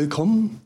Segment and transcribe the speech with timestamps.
[0.00, 0.62] Willkommen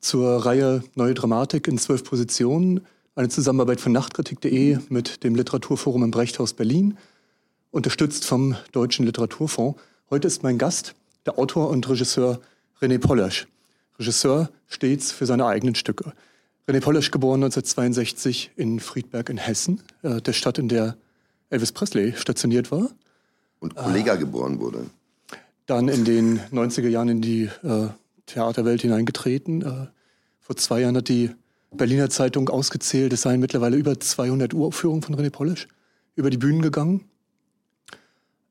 [0.00, 6.10] zur Reihe Neue Dramatik in zwölf Positionen, eine Zusammenarbeit von Nachtkritik.de mit dem Literaturforum im
[6.10, 6.98] Brechthaus Berlin,
[7.70, 9.80] unterstützt vom Deutschen Literaturfonds.
[10.10, 10.96] Heute ist mein Gast
[11.26, 12.40] der Autor und Regisseur
[12.80, 13.46] René Pollasch.
[14.00, 16.12] Regisseur stets für seine eigenen Stücke.
[16.66, 20.96] René Pollasch, geboren 1962 in Friedberg in Hessen, äh, der Stadt, in der
[21.50, 22.90] Elvis Presley stationiert war.
[23.60, 24.16] Und Kollega ah.
[24.16, 24.86] geboren wurde.
[25.66, 27.86] Dann in den 90er Jahren in die äh,
[28.26, 29.62] Theaterwelt hineingetreten.
[29.62, 29.86] Äh,
[30.40, 31.30] vor zwei Jahren hat die
[31.70, 35.68] Berliner Zeitung ausgezählt, es seien mittlerweile über 200 Uraufführungen von René Polish
[36.14, 37.04] über die Bühnen gegangen.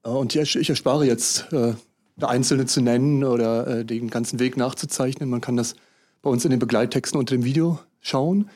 [0.03, 1.73] Äh, und ich, erspare jetzt, äh,
[2.21, 5.27] einzelne zu nennen oder den ganzen Weg nachzuzeichnen.
[5.27, 5.75] Man kann das
[6.21, 8.49] bei uns in den Begleittexten unter dem Video schauen.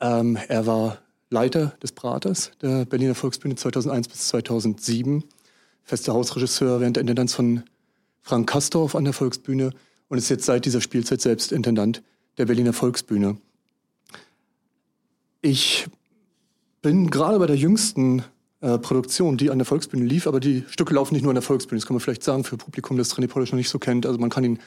[0.00, 0.98] Ähm, er war
[1.30, 5.24] Leiter des Praters der Berliner Volksbühne 2001 bis 2007,
[5.84, 7.64] fester Hausregisseur während der Intendanz von
[8.22, 9.70] Frank Kastorf an der Volksbühne
[10.08, 12.02] und ist jetzt seit dieser Spielzeit selbst Intendant
[12.38, 13.36] der Berliner Volksbühne.
[15.40, 15.86] Ich
[16.82, 18.24] bin gerade bei der jüngsten
[18.60, 21.42] äh, Produktion, die an der Volksbühne lief, aber die Stücke laufen nicht nur an der
[21.42, 21.78] Volksbühne.
[21.78, 24.06] Das kann man vielleicht sagen für Publikum, das René Polish noch nicht so kennt.
[24.06, 24.58] Also man kann ihn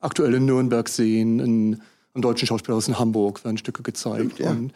[0.00, 1.80] aktuell in Nürnberg sehen, in,
[2.12, 4.38] am Deutschen Schauspielhaus in Hamburg werden Stücke gezeigt.
[4.38, 4.50] Ja.
[4.50, 4.72] und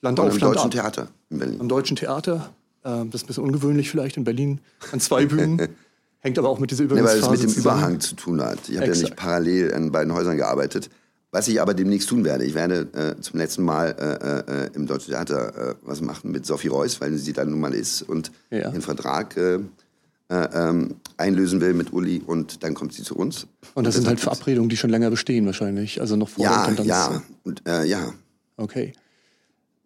[0.00, 0.70] Land auf, am Land Deutschen ab.
[0.70, 1.60] Theater in Berlin.
[1.60, 2.54] Am Deutschen Theater.
[2.82, 4.60] Äh, das ist ein bisschen ungewöhnlich vielleicht in Berlin
[4.92, 5.68] an zwei Bühnen.
[6.20, 7.78] Hängt aber auch mit dieser Übergangsphase nee, weil es mit dem zusammen.
[7.78, 8.68] Überhang zu tun hat.
[8.68, 10.90] Ich habe ja nicht parallel in beiden Häusern gearbeitet.
[11.30, 14.86] Was ich aber demnächst tun werde, ich werde äh, zum letzten Mal äh, äh, im
[14.86, 18.32] Deutschen Theater äh, was machen mit Sophie Reuss, weil sie da nun mal ist und
[18.50, 18.70] ja.
[18.70, 23.46] den Vertrag äh, äh, ähm, einlösen will mit Uli und dann kommt sie zu uns.
[23.74, 26.66] Und das, das sind halt Verabredungen, die schon länger bestehen wahrscheinlich, also noch vor ja,
[26.70, 28.12] der Ja, und, ja.
[28.56, 28.94] Okay.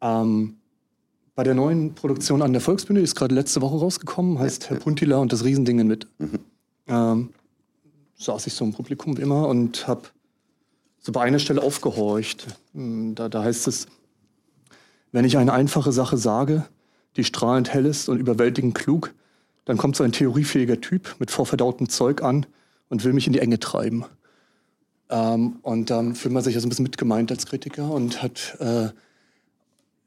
[0.00, 0.56] Ähm,
[1.42, 4.70] bei der neuen Produktion an der Volksbühne, die ist gerade letzte Woche rausgekommen, heißt ja,
[4.70, 6.06] Herr Puntila und das Riesendingen mit.
[6.18, 6.38] Mhm.
[6.86, 7.30] Ähm,
[8.14, 10.02] saß ich so im Publikum wie immer und habe
[11.00, 12.46] so bei einer Stelle aufgehorcht.
[12.74, 13.88] Hm, da, da heißt es,
[15.10, 16.64] wenn ich eine einfache Sache sage,
[17.16, 19.12] die strahlend hell ist und überwältigend klug,
[19.64, 22.46] dann kommt so ein theoriefähiger Typ mit vorverdautem Zeug an
[22.88, 24.04] und will mich in die Enge treiben.
[25.10, 28.58] Ähm, und dann fühlt man sich also ein bisschen mitgemeint als Kritiker und hat.
[28.60, 28.90] Äh,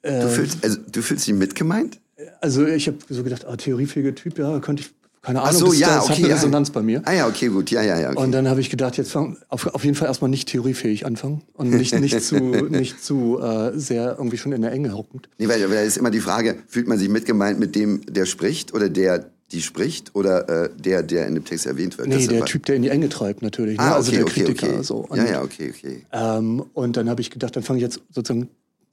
[0.06, 2.00] äh, du, fühlst, also, du fühlst dich mitgemeint?
[2.40, 4.92] Also ich habe so gedacht, ah, theoriefähiger Typ, ja, könnte ich
[5.26, 7.02] keine Ahnung, Ach so, das, ja, das okay, hat eine Resonanz bei mir.
[7.06, 8.12] Ah ja, okay, gut, ja, ja, ja.
[8.12, 8.20] Okay.
[8.20, 11.42] Und dann habe ich gedacht, jetzt fang, auf, auf jeden Fall erstmal nicht theoriefähig anfangen
[11.54, 15.28] und nicht, nicht zu, nicht zu äh, sehr irgendwie schon in der Enge hockend.
[15.40, 18.76] Nee, weil, weil ist immer die Frage, fühlt man sich mitgemeint mit dem, der spricht
[18.76, 22.08] oder der, die spricht oder äh, der, der in dem Text erwähnt wird?
[22.08, 23.80] Nee, das der Typ, der in die Enge treibt natürlich.
[23.80, 23.84] Ne?
[23.84, 24.84] Ah, also okay, also der okay, Kritiker.
[24.84, 24.98] So.
[24.98, 26.06] Und, ja, ja, okay, okay.
[26.12, 28.50] Ähm, und dann habe ich gedacht, dann fange ich jetzt sozusagen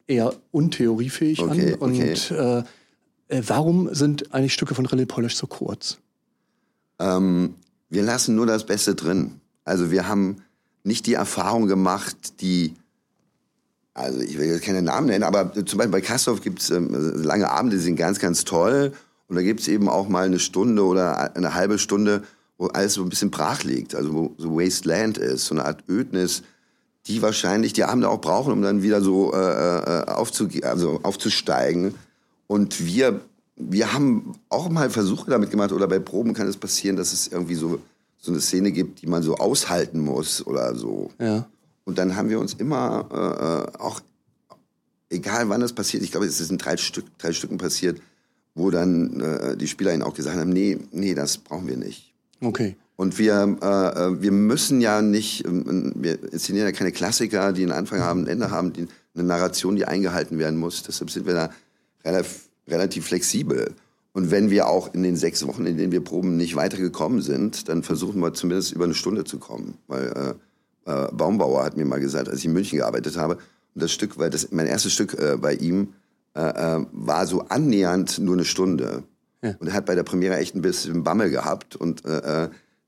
[0.06, 1.78] eher untheoriefähig okay, an.
[1.78, 5.98] Und äh, äh, warum sind eigentlich Stücke von René Polish so kurz?
[6.98, 7.54] Ähm,
[7.88, 9.41] wir lassen nur das Beste drin.
[9.64, 10.42] Also wir haben
[10.84, 12.74] nicht die Erfahrung gemacht, die,
[13.94, 16.91] also ich will jetzt keine Namen nennen, aber zum Beispiel bei Kastorf gibt es ähm,
[17.22, 18.92] lange Abende, die sind ganz, ganz toll.
[19.28, 22.22] Und da gibt es eben auch mal eine Stunde oder eine halbe Stunde,
[22.58, 25.84] wo alles so ein bisschen brach liegt, also wo so Wasteland ist, so eine Art
[25.88, 26.42] Ödnis,
[27.06, 31.94] die wahrscheinlich die Abende auch brauchen, um dann wieder so äh, äh aufzu also aufzusteigen.
[32.46, 33.20] Und wir
[33.56, 37.28] wir haben auch mal Versuche damit gemacht, oder bei Proben kann es passieren, dass es
[37.28, 37.80] irgendwie so,
[38.18, 41.10] so eine Szene gibt, die man so aushalten muss oder so.
[41.18, 41.46] Ja.
[41.84, 44.00] Und dann haben wir uns immer äh, auch,
[45.10, 48.00] egal wann das passiert, ich glaube, es ist in drei, Stück, drei Stücken passiert,
[48.54, 52.12] wo dann äh, die SpielerInnen auch gesagt haben, nee, nee, das brauchen wir nicht.
[52.41, 52.76] Okay.
[52.97, 57.62] Und wir, äh, äh wir müssen ja nicht, ähm, wir inszenieren ja keine Klassiker, die
[57.62, 60.82] einen Anfang haben, ein Ende haben, die, eine Narration, die eingehalten werden muss.
[60.82, 61.50] Deshalb sind wir da
[62.04, 63.75] relativ relativ flexibel.
[64.12, 67.69] Und wenn wir auch in den sechs Wochen, in denen wir proben, nicht weitergekommen sind,
[67.69, 69.78] dann versuchen wir zumindest über eine Stunde zu kommen.
[69.86, 70.36] Weil
[70.86, 73.38] äh, äh, Baumbauer hat mir mal gesagt, als ich in München gearbeitet habe,
[73.74, 75.94] und das Stück, weil das mein erstes Stück äh, bei ihm
[76.34, 79.03] äh, war so annähernd nur eine Stunde.
[79.42, 79.54] Ja.
[79.59, 82.03] Und er hat bei der Premiere echt ein bisschen Bammel gehabt und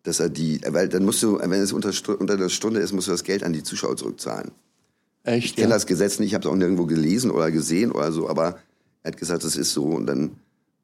[0.05, 1.91] dass er die, weil dann musst du, wenn es unter,
[2.21, 4.53] unter der Stunde ist, musst du das Geld an die Zuschauer zurückzahlen.
[5.25, 5.47] Echt?
[5.47, 5.75] Ich kenne ja.
[5.75, 8.59] das Gesetz nicht, ich habe es auch nirgendwo gelesen oder gesehen oder so, aber
[9.03, 9.85] er hat gesagt, das ist so.
[9.85, 10.33] Und dann,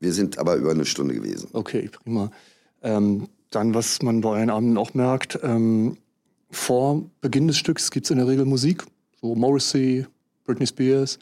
[0.01, 1.49] wir sind aber über eine Stunde gewesen.
[1.53, 2.31] Okay, prima.
[2.83, 5.99] Ähm, dann, was man bei euren Abenden auch merkt, ähm,
[6.51, 8.85] vor Beginn des Stücks gibt es in der Regel Musik.
[9.21, 10.07] So Morrissey,
[10.47, 11.19] Britney Spears,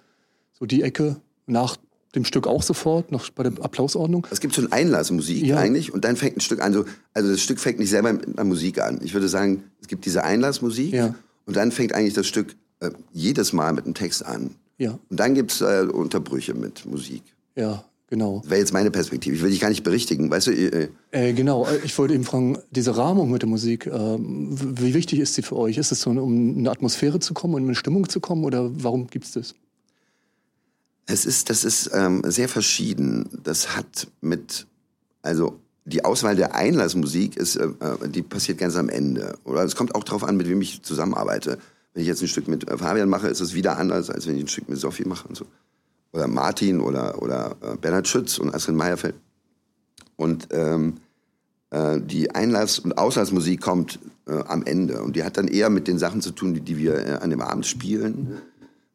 [0.53, 1.17] so die Ecke.
[1.47, 1.77] Nach
[2.19, 4.27] dem Stück auch sofort, noch bei der Applausordnung.
[4.31, 5.57] Es gibt so eine Einlassmusik ja.
[5.57, 6.73] eigentlich und dann fängt ein Stück an.
[6.73, 6.85] So,
[7.15, 9.01] also das Stück fängt nicht selber mit einer Musik an.
[9.03, 11.15] Ich würde sagen, es gibt diese Einlassmusik ja.
[11.47, 14.51] und dann fängt eigentlich das Stück äh, jedes Mal mit einem Text an.
[14.79, 14.99] Ja.
[15.09, 17.23] Und dann gibt es äh, Unterbrüche mit Musik.
[17.57, 17.85] Ja.
[18.11, 18.39] Genau.
[18.41, 19.37] Das wäre jetzt meine Perspektive.
[19.37, 20.31] Ich will dich gar nicht berichtigen.
[20.31, 23.85] Weißt du, äh, Äh, genau, äh, ich wollte eben fragen, diese Rahmung mit der Musik,
[23.85, 24.19] w-
[24.81, 25.77] wie wichtig ist sie für euch?
[25.77, 28.45] Ist es so, um in eine Atmosphäre zu kommen und in eine Stimmung zu kommen
[28.45, 29.55] oder warum gibt's das?
[31.11, 33.31] Es ist, das ist ähm, sehr verschieden.
[33.43, 34.67] Das hat mit,
[35.23, 39.35] also die Auswahl der Einlassmusik ist, äh, äh, die passiert ganz am Ende.
[39.45, 41.59] Oder es kommt auch darauf an, mit wem ich zusammenarbeite.
[41.95, 44.37] Wenn ich jetzt ein Stück mit äh, Fabian mache, ist es wieder anders, als wenn
[44.37, 45.47] ich ein Stück mit Sophie mache und so.
[46.13, 49.15] Oder Martin oder, oder äh, Bernhard Schütz und Astrid Meyerfeld.
[50.17, 50.99] Und ähm,
[51.71, 55.03] äh, die Einlass- und Auslassmusik kommt äh, am Ende.
[55.03, 57.41] Und die hat dann eher mit den Sachen zu tun, die, die wir an dem
[57.41, 58.43] Abend spielen.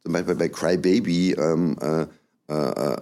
[0.04, 2.98] Zum Beispiel bei Cry Baby ähm, äh, äh, äh,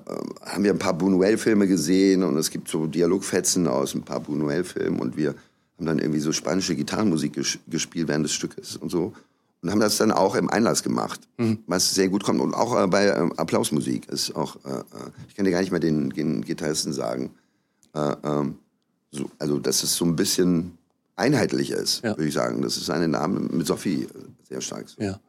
[0.46, 5.00] haben wir ein paar Buñuel-Filme gesehen und es gibt so Dialogfetzen aus ein paar Buñuel-Filmen
[5.00, 5.30] und wir
[5.78, 9.14] haben dann irgendwie so spanische Gitarrenmusik ges gespielt während des Stückes und so.
[9.64, 11.22] Und haben das dann auch im Einlass gemacht,
[11.68, 12.40] was sehr gut kommt.
[12.42, 14.84] Und auch äh, bei ähm, Applausmusik ist auch, äh, äh,
[15.28, 17.30] ich kann dir gar nicht mehr den, den Gitarristen sagen,
[17.94, 18.56] äh, ähm,
[19.12, 20.78] so, also dass es so ein bisschen
[21.16, 22.12] einheitlich ist, Ja.
[22.18, 22.62] würde ich sagen.
[22.64, 24.08] Das ist eine Name mit Sophie
[24.50, 24.90] sehr stark.
[24.90, 25.02] So.
[25.02, 25.20] Ja.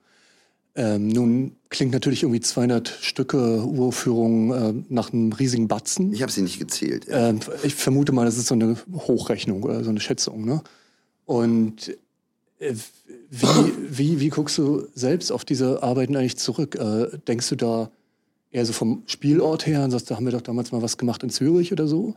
[0.74, 6.12] Ähm, nun klingt natürlich irgendwie 200 Stücke Uraufführung äh, nach einem riesigen Batzen.
[6.14, 7.06] Ich habe sie nicht gezählt.
[7.10, 10.46] Ähm, ich vermute mal, das ist so eine Hochrechnung oder so eine Schätzung.
[10.46, 10.62] Ne?
[11.26, 11.96] Und
[12.58, 12.74] äh,
[13.30, 16.76] wie, wie, wie guckst du selbst auf diese Arbeiten eigentlich zurück?
[16.76, 17.90] Äh, denkst du da
[18.50, 21.22] eher so vom Spielort her und sagst, da haben wir doch damals mal was gemacht
[21.22, 22.14] in Zürich oder so?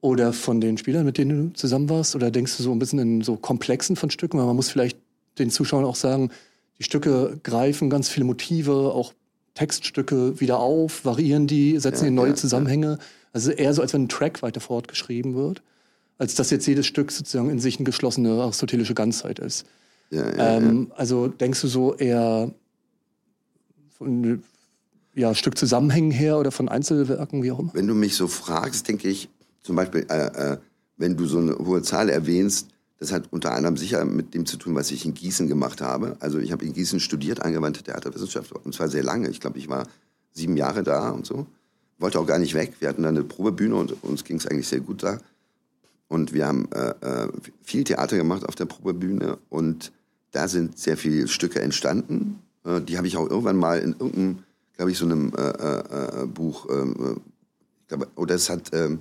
[0.00, 2.14] Oder von den Spielern, mit denen du zusammen warst?
[2.14, 4.38] Oder denkst du so ein bisschen in so Komplexen von Stücken?
[4.38, 4.98] Weil man muss vielleicht
[5.38, 6.30] den Zuschauern auch sagen,
[6.78, 9.12] die Stücke greifen ganz viele Motive, auch
[9.54, 12.98] Textstücke wieder auf, variieren die, setzen Ja, in neue ja, Zusammenhänge.
[13.32, 15.62] Also eher so, als wenn ein Track weiter fortgeschrieben wird,
[16.18, 19.66] als dass jetzt jedes Stück sozusagen in sich eine geschlossene aristotelische Ganzheit ist.
[20.10, 22.50] Ähm, Also denkst du so eher
[23.96, 24.42] von
[25.14, 27.74] ja, Stück Zusammenhängen her oder von Einzelwerken, wie auch immer?
[27.74, 29.28] Wenn du mich so fragst, denke ich,
[29.62, 30.58] zum Beispiel, äh, äh,
[30.96, 32.68] wenn du so eine hohe Zahl erwähnst,
[32.98, 36.16] das hat unter anderem sicher mit dem zu tun, was ich in Gießen gemacht habe.
[36.20, 39.28] Also ich habe in Gießen studiert, angewandte Theaterwissenschaft, und zwar sehr lange.
[39.30, 39.86] Ich glaube, ich war
[40.32, 41.46] sieben Jahre da und so.
[41.98, 42.74] Wollte auch gar nicht weg.
[42.80, 45.18] Wir hatten da eine Probebühne und uns ging es eigentlich sehr gut da.
[46.08, 47.28] Und wir haben äh, äh,
[47.62, 49.92] viel Theater gemacht auf der Probebühne und
[50.30, 52.40] da sind sehr viele Stücke entstanden.
[52.64, 54.38] Äh, die habe ich auch irgendwann mal in irgendeinem,
[54.76, 56.84] glaube ich, so einem äh, äh, äh, Buch, äh,
[57.80, 58.96] ich glaube, oder es hat äh,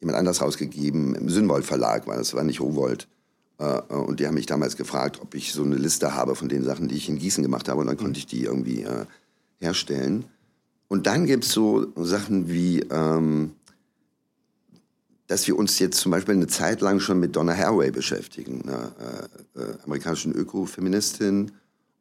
[0.00, 3.08] jemand anders rausgegeben, im Sünwold Verlag war das, war nicht Rowold.
[3.58, 6.48] Äh, äh, und die haben mich damals gefragt, ob ich so eine Liste habe von
[6.48, 7.80] den Sachen, die ich in Gießen gemacht habe.
[7.80, 9.06] Und dann konnte ich die irgendwie äh,
[9.60, 10.24] herstellen.
[10.88, 13.52] Und dann gibt's so Sachen wie, ähm,
[15.26, 18.92] dass wir uns jetzt zum Beispiel eine Zeit lang schon mit Donna Haraway beschäftigen, einer
[19.56, 21.52] äh, äh, amerikanischen Ökofeministin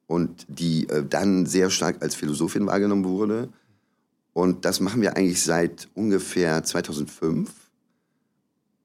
[0.08, 3.50] und die äh, dann sehr stark als Philosophin wahrgenommen wurde.
[4.34, 7.52] Und das machen wir eigentlich seit ungefähr 2005,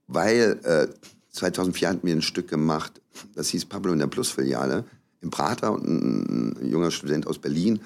[0.06, 0.60] weil
[1.38, 3.00] 2004 hatten wir ein Stück gemacht,
[3.34, 4.84] das hieß Pablo in der Plus-Filiale
[5.20, 7.80] im Prater und ein, junger Student aus Berlin,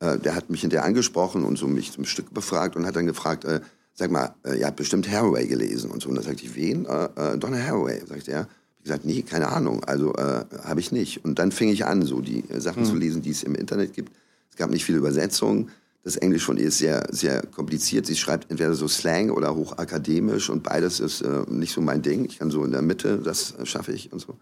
[0.00, 3.06] äh, der hat mich hinterher angesprochen und so mich zum Stück befragt und hat dann
[3.06, 3.60] gefragt, äh,
[3.94, 6.08] sag mal, äh, ihr habt bestimmt Haraway gelesen und so.
[6.08, 6.86] Und da sagte ich, wen?
[6.86, 8.00] Äh, äh, Donna Haraway.
[8.06, 8.48] Sagte er.
[8.78, 11.24] Ich gesagt, nee, keine Ahnung, also äh, habe ich nicht.
[11.24, 13.92] Und dann fing ich an, so die äh, Sachen zu lesen, die es im Internet
[13.92, 14.12] gibt.
[14.50, 15.70] Es gab nicht viele Übersetzungen.
[16.04, 18.06] Das Englisch von ihr ist sehr, sehr kompliziert.
[18.06, 22.24] Sie schreibt entweder so Slang oder hochakademisch und beides ist äh, nicht so mein Ding.
[22.24, 24.36] Ich kann so in der Mitte, das äh, schaffe ich und so.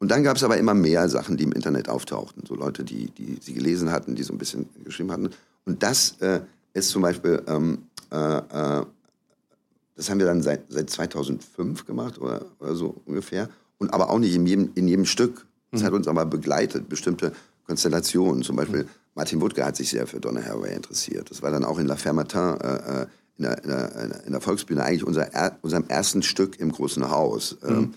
[0.00, 2.44] Und dann gab es aber immer mehr Sachen, die im Internet auftauchten.
[2.46, 5.30] So Leute, die, die sie gelesen hatten, die so ein bisschen geschrieben hatten.
[5.66, 6.40] Und das äh,
[6.72, 8.84] ist zum Beispiel, ähm, äh, äh,
[9.96, 13.50] das haben wir dann seit, seit 2005 gemacht oder, oder so ungefähr.
[13.76, 15.46] Und aber auch nicht in jedem, in jedem Stück.
[15.70, 17.32] Das hat uns aber begleitet, bestimmte
[17.66, 18.42] Konstellationen.
[18.42, 21.30] Zum Beispiel Martin Wuttke hat sich sehr für Donna Haraway interessiert.
[21.30, 23.06] Das war dann auch in La Fermatin, äh, äh,
[23.38, 27.10] in, der, in, der, in der Volksbühne, eigentlich unser, er, unserem ersten Stück im Großen
[27.10, 27.56] Haus.
[27.66, 27.94] Ähm,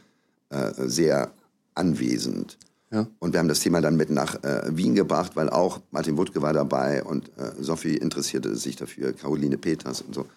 [0.53, 1.31] äh, sehr
[1.73, 2.59] anwesend.
[2.91, 3.07] Ja.
[3.17, 6.43] Und wir haben das Thema dann mit nach äh, Wien gebracht, weil auch Martin Wuttke
[6.43, 10.27] war dabei und äh, Sophie interessierte sich dafür, Caroline Peters und so.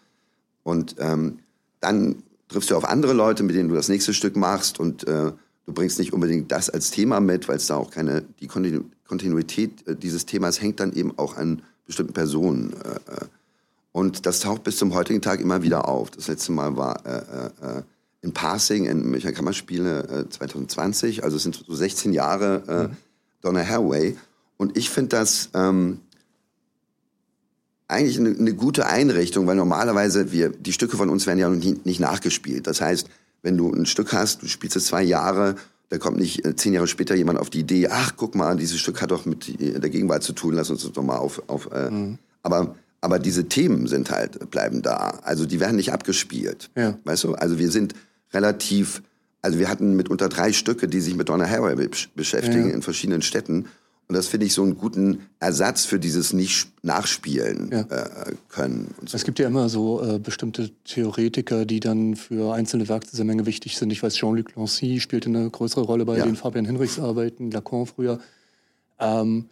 [0.62, 1.40] Und ähm,
[1.80, 5.32] dann triffst du auf andere Leute, mit denen du das nächste Stück machst und äh,
[5.66, 8.84] du bringst nicht unbedingt das als Thema mit, weil es da auch keine, die Kontinu
[9.06, 12.72] Kontinuität äh, dieses Themas hängt dann eben auch an bestimmten Personen.
[12.72, 13.26] Äh, äh.
[13.92, 16.10] und das taucht bis zum heutigen Tag immer wieder auf.
[16.10, 17.82] Das letzte Mal war äh, äh,
[18.22, 22.96] in Passing in Münchner Kammerspiele äh, 2020, also es sind so 16 Jahre äh,
[23.42, 24.16] Donna Haraway.
[24.56, 26.00] Und ich finde das ähm,
[27.88, 31.56] eigentlich eine, eine gute Einrichtung, weil normalerweise wir, die Stücke von uns werden ja noch
[31.56, 32.66] nie, nicht nachgespielt.
[32.66, 33.08] Das heißt,
[33.46, 35.54] wenn du ein Stück hast, du spielst es zwei Jahre,
[35.88, 38.78] da kommt nicht äh, zehn Jahre später jemand auf die Idee, ach, guck mal, dieses
[38.80, 41.42] Stück hat doch mit äh, der Gegenwart zu tun, lass uns das doch mal auf...
[41.46, 41.90] auf äh.
[42.42, 45.20] Aber Aber diese Themen sind halt, bleiben da.
[45.22, 46.70] Also die werden nicht abgespielt.
[46.76, 46.98] Ja.
[47.04, 47.34] Weißt du?
[47.34, 47.94] Also wir sind
[48.32, 49.02] relativ,
[49.42, 52.74] also wir hatten mitunter drei Stücke, die sich mit Donna Haraway besch- beschäftigen Ja.
[52.74, 53.66] in verschiedenen Städten.
[54.08, 57.80] Und das finde ich so einen guten Ersatz für dieses Nicht-Nachspielen Ja.
[57.80, 58.94] äh, können.
[59.04, 59.16] So.
[59.16, 63.90] Es gibt ja immer so äh, bestimmte Theoretiker, die dann für einzelne Werkzusammenhänge wichtig sind.
[63.90, 66.24] Ich weiß, Jean-Luc Lancy spielte eine größere Rolle bei Ja.
[66.24, 68.20] den Fabian Hinrichs Arbeiten, Lacan früher.
[69.00, 69.46] Ähm,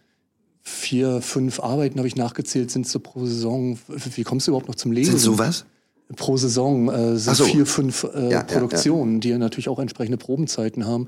[0.61, 3.77] vier, fünf Arbeiten habe ich nachgezählt, sind so pro Saison.
[3.87, 5.11] Wie kommst du überhaupt noch zum Lesen?
[5.11, 5.65] Sind sowas?
[6.15, 7.43] Pro Saison äh, sind so.
[7.43, 11.07] vier, fünf äh, ja, Produktionen, die ja natürlich auch entsprechende Probenzeiten haben.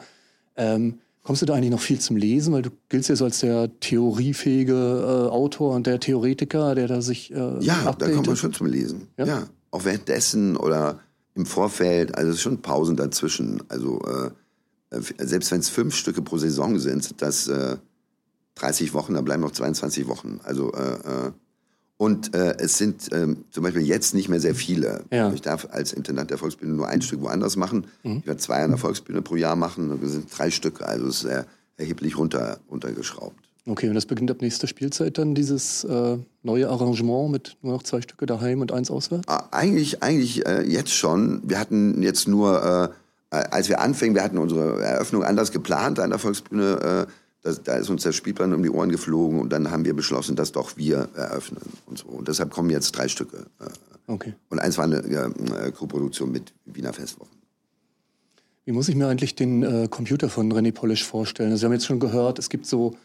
[0.58, 0.96] Ähm,
[1.28, 2.54] kommst du da eigentlich noch viel zum Lesen?
[2.54, 7.02] Weil du giltst ja so als der theoriefähige äh, Autor und der Theoretiker, der da
[7.02, 8.16] sich äh, Ja, da updatet.
[8.16, 9.10] kommt man schon zum Lesen.
[9.18, 9.26] Ja?
[9.26, 9.48] Ja.
[9.72, 11.02] Auch währenddessen oder
[11.36, 12.16] im Vorfeld.
[12.16, 13.62] Also es ist schon Pausen dazwischen.
[13.68, 17.76] Also äh, äh, selbst wenn es fünf Stücke pro Saison sind, das äh,
[18.56, 20.40] 30 Wochen, da bleiben noch 22 Wochen.
[20.44, 21.32] Also äh, äh,
[21.98, 25.04] und äh, es sind ähm, zum Beispiel jetzt nicht mehr sehr viele.
[25.12, 25.34] Ja.
[25.34, 27.88] Ich darf als Intendant der Volksbühne nur ein Stück woanders machen.
[28.04, 30.00] Ich werde zwei an der Volksbühne pro Jahr machen.
[30.02, 30.88] Das sind drei Stücke.
[30.88, 31.44] Also es ist äh,
[31.78, 33.36] erheblich runter, runtergeschraubt.
[33.66, 37.84] Okay, und das beginnt ab nächster Spielzeit dann, dieses äh, neue Arrangement mit nur noch
[37.84, 39.28] zwei Stücke daheim und eins auswärts?
[39.28, 41.42] Ah, Eigentlich, eigentlich äh, jetzt schon.
[41.44, 42.94] Wir hatten jetzt nur,
[43.32, 47.08] äh, äh, als wir anfingen, wir hatten unsere Eröffnung anders geplant an der Volksbühne.
[47.48, 50.36] Das, da ist uns der Spielplan um die Ohren geflogen und dann haben wir beschlossen,
[50.36, 52.08] dass doch wir eröffnen und so.
[52.08, 53.46] Und deshalb kommen jetzt drei Stücke.
[53.62, 53.70] Äh,
[54.10, 54.34] Okay.
[54.50, 57.32] und eins war eine äh, Koproduktion mit Wiener Festwochen.
[58.64, 61.52] Wie muss ich mir eigentlich den äh, Computer von René Polish vorstellen?
[61.52, 62.96] Also wir haben jetzt schon gehört, es gibt so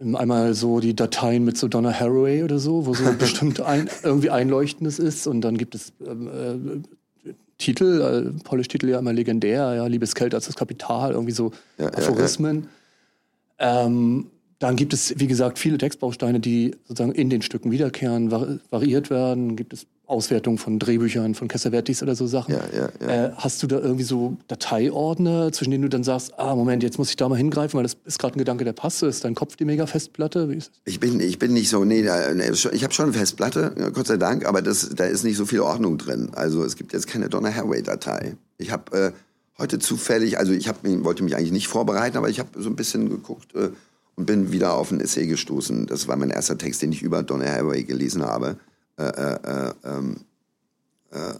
[0.00, 3.88] ähm, einmal so die Dateien mit so Donna Haraway oder so, wo so bestimmt ein,
[4.02, 6.82] irgendwie Einleuchtendes ist und dann gibt es ähm,
[7.26, 11.52] äh, Titel, äh, Polish-Titel ja immer legendär, ja, Liebes Geld als das Kapital, irgendwie so
[11.78, 12.68] Ja, ja, Aphorismen.
[13.58, 14.26] Ähm,
[14.58, 19.10] dann gibt es, wie gesagt, viele Textbausteine, die sozusagen in den Stücken wiederkehren, vari variiert
[19.10, 19.54] werden.
[19.56, 22.54] Gibt es Auswertungen von Drehbüchern, von Cassavetes oder so Sachen.
[22.54, 23.26] Ja, ja, ja.
[23.26, 26.98] Äh, hast du da irgendwie so Dateiordner, zwischen denen du dann sagst, ah, Moment, jetzt
[26.98, 29.02] muss ich da mal hingreifen, weil das ist gerade ein Gedanke, der passt.
[29.02, 30.48] Ist dein Kopf die Mega-Festplatte?
[30.48, 30.80] Wie ist das?
[30.84, 34.06] Ich bin, ich bin nicht so, nee, da, nee ich habe schon eine Festplatte, Gott
[34.06, 36.30] sei Dank, aber das, da ist nicht so viel Ordnung drin.
[36.32, 38.36] Also es gibt jetzt keine Donna Haraway-Datei.
[38.58, 39.12] Ich habe äh,
[39.58, 42.76] heute zufällig, also ich hab, wollte mich eigentlich nicht vorbereiten, aber ich habe so ein
[42.76, 43.70] bisschen geguckt äh,
[44.14, 45.86] und bin wieder auf ein Essay gestoßen.
[45.86, 48.58] Das war mein erster Text, den ich über Donna Haraway gelesen habe.
[48.98, 50.16] Äh, äh, äh, ähm,
[51.10, 51.34] äh,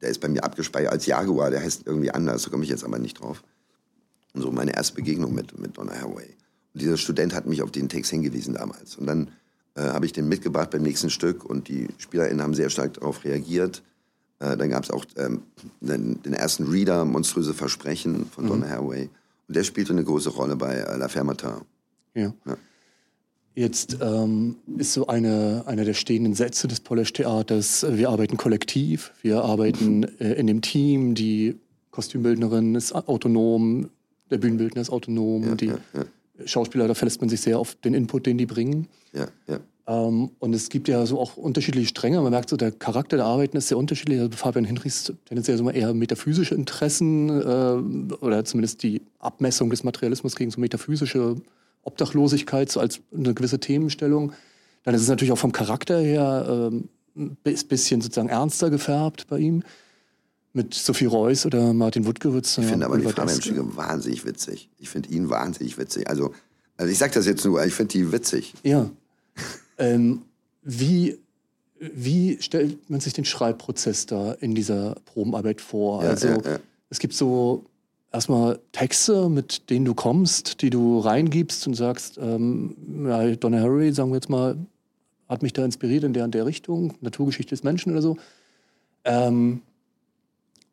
[0.00, 2.84] der ist bei mir abgespeichert als Jaguar, der heißt irgendwie anders, da komme ich jetzt
[2.84, 3.42] aber nicht drauf.
[4.34, 6.36] Und so meine erste Begegnung mit, mit Donna Haraway.
[6.74, 8.96] Und dieser Student hat mich auf den Text hingewiesen damals.
[8.96, 9.28] Und dann
[9.74, 13.24] äh, habe ich den mitgebracht beim nächsten Stück und die SpielerInnen haben sehr stark darauf
[13.24, 13.82] reagiert.
[14.42, 15.42] Äh, dann gab es auch ähm,
[15.80, 19.08] den, den ersten Reader, Monströse Versprechen von Donna Haraway.
[19.48, 21.62] Und der spielte eine große Rolle bei äh, La Fermata.
[22.14, 22.34] Ja.
[22.44, 22.56] Ja.
[23.54, 29.12] Jetzt ähm, ist so eine, einer der stehenden Sätze des Polish-Theaters, äh, wir arbeiten kollektiv,
[29.22, 33.90] wir arbeiten äh, in dem Team, die Kostümbildnerin ist autonom,
[34.30, 36.46] der Bühnenbildner ist autonom, die ja, ja.
[36.46, 38.88] Schauspieler, da verlässt man sich sehr auf den Input, den die bringen.
[39.12, 39.60] Ja, ja.
[39.86, 42.20] Ähm, und es gibt ja so auch unterschiedliche Stränge.
[42.20, 44.20] Man merkt so, der Charakter der Arbeiten ist sehr unterschiedlich.
[44.20, 49.82] Also Fabian Hinrichs tendenziell so mal eher metaphysische Interessen äh, oder zumindest die Abmessung des
[49.82, 51.36] Materialismus gegen so metaphysische
[51.82, 54.32] Obdachlosigkeit so als eine gewisse Themenstellung.
[54.84, 59.26] Dann ist es natürlich auch vom Charakter her ähm, ein bi- bisschen sozusagen ernster gefärbt
[59.28, 59.62] bei ihm.
[60.54, 62.58] Mit Sophie Reuss oder Martin Wuttgewitz.
[62.58, 64.68] Ich finde aber die Fabian-Stücke wahnsinnig witzig.
[64.78, 66.10] Ich finde ihn wahnsinnig witzig.
[66.10, 66.34] Also,
[66.76, 68.52] also ich sage das jetzt nur, ich finde die witzig.
[68.62, 68.90] Ja.
[69.78, 70.22] Ähm,
[70.62, 71.18] wie,
[71.78, 76.02] wie stellt man sich den Schreibprozess da in dieser Probenarbeit vor?
[76.02, 76.58] Ja, also ja, ja.
[76.90, 77.64] es gibt so
[78.12, 82.76] erstmal Texte, mit denen du kommst, die du reingibst und sagst, ähm,
[83.06, 84.56] ja, Donna Haraway, sagen wir jetzt mal,
[85.28, 88.16] hat mich da inspiriert in der und der Richtung, Naturgeschichte des Menschen oder so.
[89.04, 89.62] Ähm,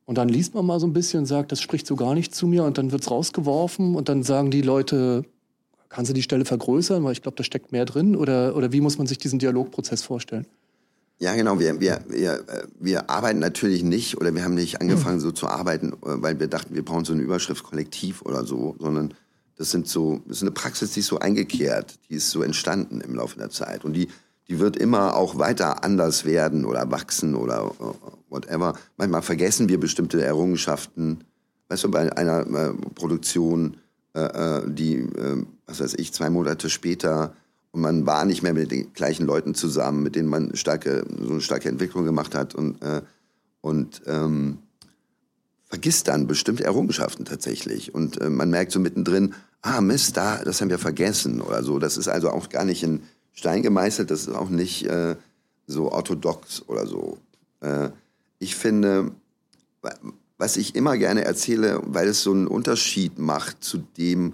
[0.06, 2.34] und dann liest man mal so ein bisschen und sagt, das spricht so gar nicht
[2.34, 5.24] zu mir und dann wird's rausgeworfen und dann sagen die Leute,
[5.90, 8.82] kannst du die Stelle vergrößern, weil ich glaube, da steckt mehr drin oder, oder wie
[8.82, 10.46] muss man sich diesen Dialogprozess vorstellen?
[11.20, 11.60] Ja, genau.
[11.60, 15.48] Wir, wir, wir, äh, wir arbeiten natürlich nicht oder wir haben nicht angefangen so zu
[15.48, 19.14] arbeiten, äh, weil wir dachten, wir brauchen so eine Überschrift kollektiv oder so, sondern
[19.58, 23.02] das sind so, das ist eine Praxis, die ist so eingekehrt, die ist so entstanden
[23.02, 24.08] im Laufe der Zeit und die,
[24.48, 28.80] die wird immer auch weiter anders werden oder wachsen oder äh, whatever.
[28.96, 31.26] Manchmal vergessen wir bestimmte Errungenschaften.
[31.68, 33.78] Weißt du, bei einer Produktion,
[34.16, 37.34] die, äh, was weiß ich, zwei Monate später
[37.72, 41.32] und man war nicht mehr mit den gleichen Leuten zusammen, mit denen man starke, so
[41.32, 43.02] eine starke Entwicklung gemacht hat und, äh,
[43.62, 44.58] und ähm,
[45.66, 47.94] vergisst dann bestimmte Errungenschaften tatsächlich.
[47.94, 51.78] Und äh, man merkt so mittendrin, ah Mist, da, das haben wir vergessen oder so.
[51.78, 55.16] Das ist also auch gar nicht in Stein gemeißelt, das ist auch nicht äh,
[55.68, 57.20] so orthodox oder so.
[57.62, 57.90] Äh,
[58.40, 59.12] ich finde,
[60.38, 64.34] was ich immer gerne erzähle, weil es so einen Unterschied macht zu dem,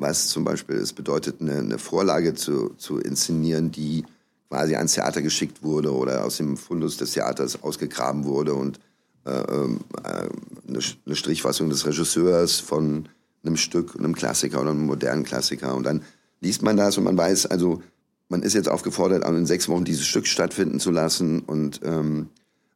[0.00, 4.04] was zum Beispiel es bedeutet, eine, eine Vorlage zu, zu inszenieren, die
[4.48, 8.80] quasi ans Theater geschickt wurde oder aus dem Fundus des Theaters ausgegraben wurde und
[9.24, 10.28] äh, ähm, äh,
[10.68, 13.08] eine, eine Strichfassung des Regisseurs von
[13.44, 15.74] einem Stück, einem Klassiker oder einem modernen Klassiker.
[15.74, 16.02] Und dann
[16.40, 17.82] liest man das und man weiß, also
[18.28, 22.28] man ist jetzt aufgefordert, in sechs Wochen dieses Stück stattfinden zu lassen und ähm,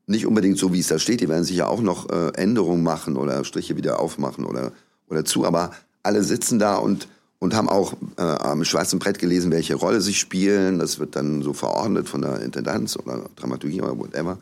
[0.06, 1.20] nicht unbedingt so, wie es da steht.
[1.20, 4.72] Die werden sicher auch noch äh, Änderungen machen oder Striche wieder aufmachen oder,
[5.08, 7.08] oder zu, aber alle sitzen da und
[7.44, 10.78] und haben auch äh, am schwarzen Brett gelesen, welche Rolle sie spielen.
[10.78, 14.38] Das wird dann so verordnet von der Intendanz oder Dramaturgie oder whatever.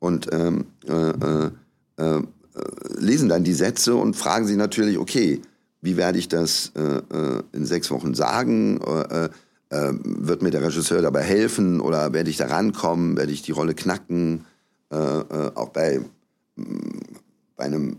[0.00, 1.50] Und ähm, äh, äh,
[1.96, 2.22] äh,
[2.98, 5.40] lesen dann die Sätze und fragen sich natürlich, okay,
[5.80, 8.80] wie werde ich das äh, äh, in sechs Wochen sagen?
[9.68, 13.16] wird mir der Regisseur dabei helfen oder werde ich da rankommen?
[13.16, 14.44] Werde ich die Rolle knacken?
[14.90, 16.00] auch bei,
[17.56, 17.96] bei, einem,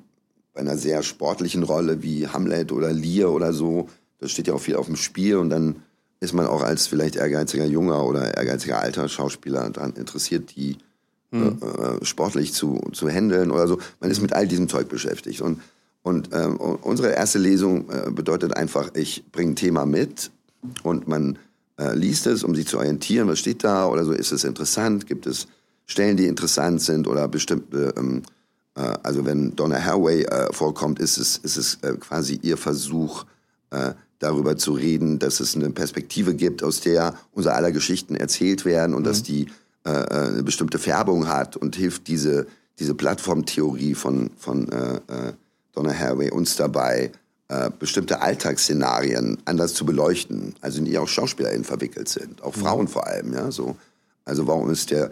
[0.53, 4.61] bei einer sehr sportlichen Rolle wie Hamlet oder Lear oder so das steht ja auch
[4.61, 5.77] viel auf dem Spiel und dann
[6.19, 10.77] ist man auch als vielleicht ehrgeiziger junger oder ehrgeiziger alter Schauspieler daran interessiert, die
[11.31, 11.59] mhm.
[11.61, 13.79] äh, sportlich zu, zu handeln oder so.
[13.99, 15.41] Man ist mit all diesem Zeug beschäftigt.
[15.41, 15.61] Und,
[16.01, 20.31] und äh, unsere erste Lesung äh, bedeutet einfach, ich bringe ein Thema mit
[20.83, 21.37] und man
[21.77, 25.05] äh, liest es, um sich zu orientieren, was steht da oder so, ist es interessant,
[25.05, 25.47] gibt es
[25.85, 28.23] Stellen, die interessant sind oder bestimmte, ähm,
[28.75, 33.25] äh, also wenn Donna Haraway vorkommt, ist es, ist es quasi ihr Versuch,
[34.19, 38.93] darüber zu reden, dass es eine Perspektive gibt, aus der unser aller Geschichten erzählt werden
[38.93, 39.05] und mhm.
[39.05, 39.47] dass die
[39.85, 42.47] äh, äh, eine bestimmte Färbung hat und hilft diese,
[42.79, 45.33] diese Plattformtheorie von, von äh, äh,
[45.73, 47.11] Donna Haraway uns dabei,
[47.49, 52.61] äh, bestimmte Alltagsszenarien anders zu beleuchten, also in die auch SchauspielerInnen verwickelt sind, auch mhm.
[52.61, 53.77] Frauen vor allem, ja, so.
[54.25, 55.11] Also warum ist der,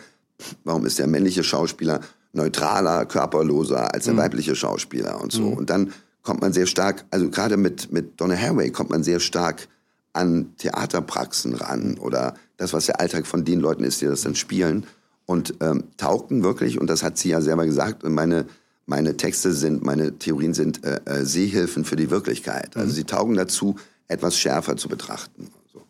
[0.66, 2.02] warum ist der männliche Schauspieler
[2.36, 4.18] neutraler, körperloser als der mhm.
[4.18, 5.44] weibliche Schauspieler und so.
[5.44, 5.54] Mhm.
[5.54, 5.94] Und dann
[6.26, 9.70] kommt man sehr stark, also gerade mit, mit Donna Haraway kommt man sehr stark
[10.12, 14.36] an Theaterpraxen ran oder das, was der Alltag von den Leuten ist, die das dann
[14.36, 14.86] spielen.
[15.26, 18.46] Und ähm, taugen wirklich, und das hat sie ja selber gesagt, meine,
[18.86, 22.76] meine Texte sind, meine Theorien sind äh, äh, Sehhilfen für die Wirklichkeit.
[22.76, 22.94] Also mhm.
[22.94, 23.76] sie taugen dazu,
[24.08, 25.50] etwas schärfer zu betrachten.
[25.74, 25.84] So.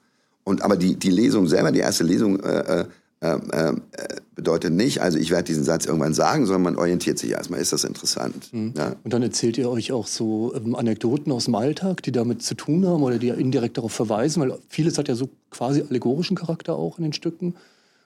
[0.43, 2.85] Und aber die, die Lesung selber, die erste Lesung, äh, äh
[3.33, 7.17] ähm, ähm, äh, bedeutet nicht, also ich werde diesen Satz irgendwann sagen, sondern man orientiert
[7.17, 8.53] sich erstmal, ist das interessant.
[8.53, 8.73] Mhm.
[8.77, 8.95] Ja?
[9.03, 12.55] Und dann erzählt ihr euch auch so ähm, Anekdoten aus dem Alltag, die damit zu
[12.55, 16.75] tun haben oder die indirekt darauf verweisen, weil vieles hat ja so quasi allegorischen Charakter
[16.75, 17.55] auch in den Stücken.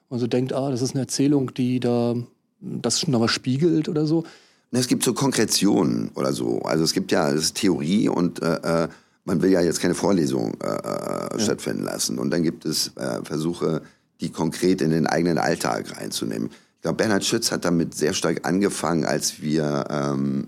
[0.07, 2.15] Und so denkt, ah, das ist eine Erzählung, die da
[2.61, 4.23] das schon nochmal spiegelt oder so.
[4.71, 6.59] Es gibt so Konkretionen oder so.
[6.61, 8.87] Also es gibt ja, das ist Theorie und äh, äh
[9.25, 11.39] man will ja jetzt keine Vorlesung äh, äh, ja.
[11.39, 12.17] stattfinden lassen.
[12.17, 13.83] Und dann gibt es äh, Versuche,
[14.21, 16.49] die konkret in den eigenen Alltag reinzunehmen.
[16.75, 20.47] Ich glaube, Bernhard Schütz hat damit sehr stark angefangen, als wir ähm,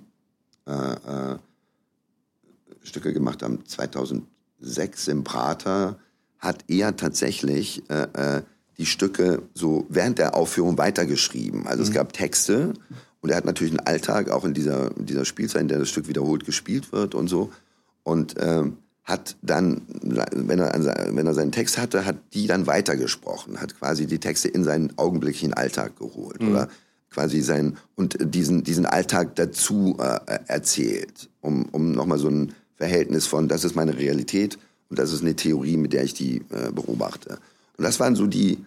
[0.65, 1.37] äh, äh,
[2.83, 5.99] Stücke gemacht haben, 2006 im Prater,
[6.39, 8.41] hat er tatsächlich äh, äh,
[8.77, 11.67] die Stücke so während der Aufführung weitergeschrieben.
[11.67, 11.89] Also mhm.
[11.89, 12.73] es gab Texte
[13.21, 15.89] und er hat natürlich einen Alltag, auch in dieser, in dieser Spielzeit, in der das
[15.89, 17.51] Stück wiederholt gespielt wird und so.
[18.03, 18.77] Und ähm,
[19.11, 20.73] hat dann, wenn er,
[21.15, 24.97] wenn er seinen Text hatte, hat die dann weitergesprochen, hat quasi die Texte in seinen
[24.97, 26.49] augenblicklichen Alltag geholt mhm.
[26.49, 26.69] oder
[27.11, 33.27] quasi sein und diesen diesen Alltag dazu äh, erzählt, um um nochmal so ein Verhältnis
[33.27, 34.57] von, das ist meine Realität
[34.89, 37.37] und das ist eine Theorie, mit der ich die äh, beobachte.
[37.77, 38.65] Und das waren so die,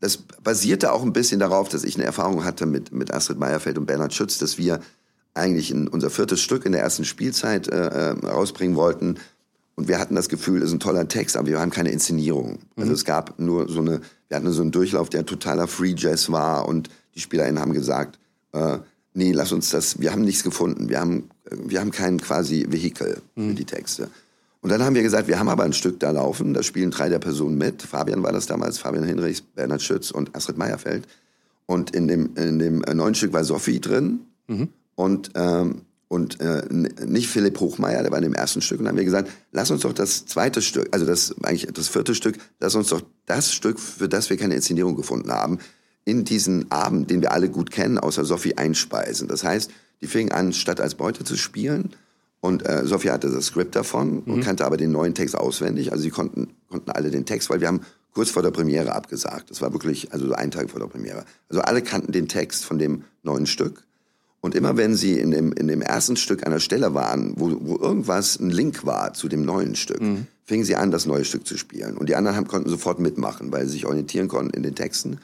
[0.00, 3.76] das basierte auch ein bisschen darauf, dass ich eine Erfahrung hatte mit mit Astrid Meyerfeld
[3.78, 4.80] und Bernhard Schütz, dass wir
[5.34, 9.16] eigentlich in unser viertes Stück in der ersten Spielzeit äh, äh rausbringen wollten,
[9.74, 12.58] und wir hatten das Gefühl, es ist ein toller Text, aber wir haben keine Inszenierung.
[12.76, 12.94] Also mhm.
[12.94, 16.68] es gab nur so eine, wir hatten so einen Durchlauf, der totaler Free Jazz war
[16.68, 18.18] und die SpielerInnen haben gesagt,
[18.52, 18.78] äh,
[19.14, 20.88] nee, lass uns das, wir haben nichts gefunden.
[20.88, 23.50] Wir haben, wir haben kein quasi Vehikel mhm.
[23.50, 24.08] für die Texte.
[24.60, 27.08] Und dann haben wir gesagt, wir haben aber ein Stück da laufen, da spielen drei
[27.08, 27.82] der Personen mit.
[27.82, 31.08] Fabian war das damals, Fabian Hinrichs, Bernhard Schütz und Astrid Meyerfeld.
[31.66, 34.20] Und in dem, in dem neuen Stück war Sophie drin.
[34.46, 34.68] Mhm.
[34.94, 35.82] Und ähm,
[36.12, 38.78] und äh, nicht Philipp Hochmeier, der war in dem ersten Stück.
[38.78, 41.88] Und dann haben wir gesagt, lass uns doch das zweite Stück, also das eigentlich das
[41.88, 45.58] vierte Stück, lass uns doch das Stück, für das wir keine Inszenierung gefunden haben,
[46.04, 49.26] in diesen Abend, den wir alle gut kennen, außer Sophie einspeisen.
[49.26, 49.70] Das heißt,
[50.02, 51.96] die fingen an, statt als Beute zu spielen.
[52.40, 54.40] Und äh, Sophie hatte das Skript davon und mhm.
[54.42, 55.92] kannte aber den neuen Text auswendig.
[55.92, 57.80] Also sie konnten, konnten alle den Text, weil wir haben
[58.12, 59.50] kurz vor der Premiere abgesagt.
[59.50, 61.24] Das war wirklich, also so ein Tag vor der Premiere.
[61.48, 63.84] Also alle kannten den Text von dem neuen Stück.
[64.42, 67.56] Und immer wenn sie in dem, in dem ersten Stück an der Stelle waren, wo,
[67.60, 70.26] wo irgendwas ein Link war zu dem neuen Stück, mhm.
[70.44, 71.96] fingen sie an, das neue Stück zu spielen.
[71.96, 75.20] Und die anderen haben, konnten sofort mitmachen, weil sie sich orientieren konnten in den Texten.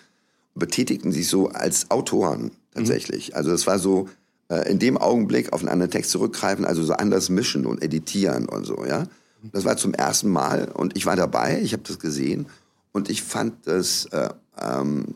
[0.55, 3.35] betätigten sich so als Autoren tatsächlich.
[3.35, 4.09] Also es war so
[4.49, 8.49] äh, in dem Augenblick auf einen anderen Text zurückgreifen, also so anders mischen und editieren
[8.49, 9.05] und so, ja.
[9.53, 12.47] Das war zum ersten Mal und ich war dabei, ich habe das gesehen
[12.93, 15.15] und ich fand das äh, ähm,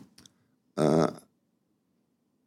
[0.77, 1.07] äh,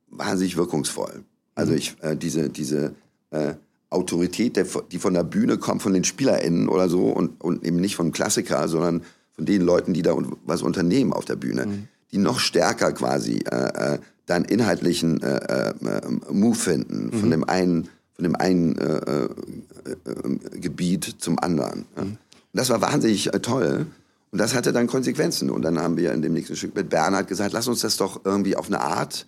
[0.08, 1.24] wahnsinnig wirkungsvoll.
[1.56, 2.94] Also ich äh, diese diese
[3.30, 3.54] äh,
[3.90, 7.76] Autorität, der, die von der Bühne kommt, von den SpielerInnen oder so und, und eben
[7.76, 11.88] nicht von Klassiker, sondern von den Leuten, die da was unternehmen auf der Bühne, mhm.
[12.12, 15.74] die noch stärker quasi äh, äh, dann inhaltlichen äh, äh,
[16.30, 17.20] Move finden mhm.
[17.20, 19.28] von dem einen von dem einen äh, äh,
[19.90, 21.84] äh, Gebiet zum anderen.
[21.96, 22.04] Ja.
[22.04, 22.16] Mhm.
[22.54, 23.86] das war wahnsinnig äh, toll.
[24.32, 25.50] Und das hatte dann Konsequenzen.
[25.50, 28.24] Und dann haben wir in dem nächsten Stück mit Bernhard gesagt, lass uns das doch
[28.24, 29.26] irgendwie auf eine Art,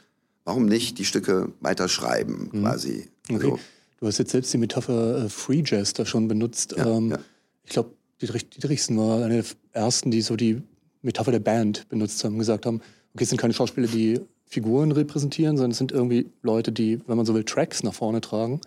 [0.48, 2.62] warum nicht die Stücke weiter schreiben, mhm.
[2.62, 3.10] quasi.
[3.30, 3.50] Okay.
[3.50, 3.58] Also,
[4.00, 6.74] du hast jetzt selbst die Metapher äh, Free Jazz da schon benutzt.
[6.74, 7.18] Ja, ähm, ja.
[7.64, 7.90] Ich glaube,
[8.22, 10.62] Dietrich Dietrichsen war einer der ersten, die so die
[11.02, 12.80] Metapher der Band benutzt haben, gesagt haben,
[13.12, 17.18] okay, es sind keine Schauspieler, die Figuren repräsentieren, sondern es sind irgendwie Leute, die, wenn
[17.18, 18.62] man so will, Tracks nach vorne tragen.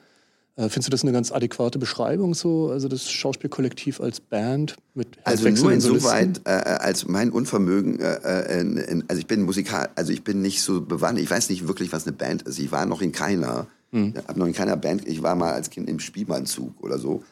[0.57, 2.69] Äh, findest du das eine ganz adäquate Beschreibung so?
[2.69, 8.15] Also das Schauspielkollektiv als Band mit Also nur insoweit, äh, äh, als mein Unvermögen, äh,
[8.23, 11.49] äh, in, in, also ich bin Musikal, also ich bin nicht so bewandt, ich weiß
[11.49, 12.59] nicht wirklich, was eine Band ist.
[12.59, 14.13] Ich war noch in keiner, hm.
[14.27, 17.23] habe noch in keiner Band, ich war mal als Kind im Spielmannzug oder so.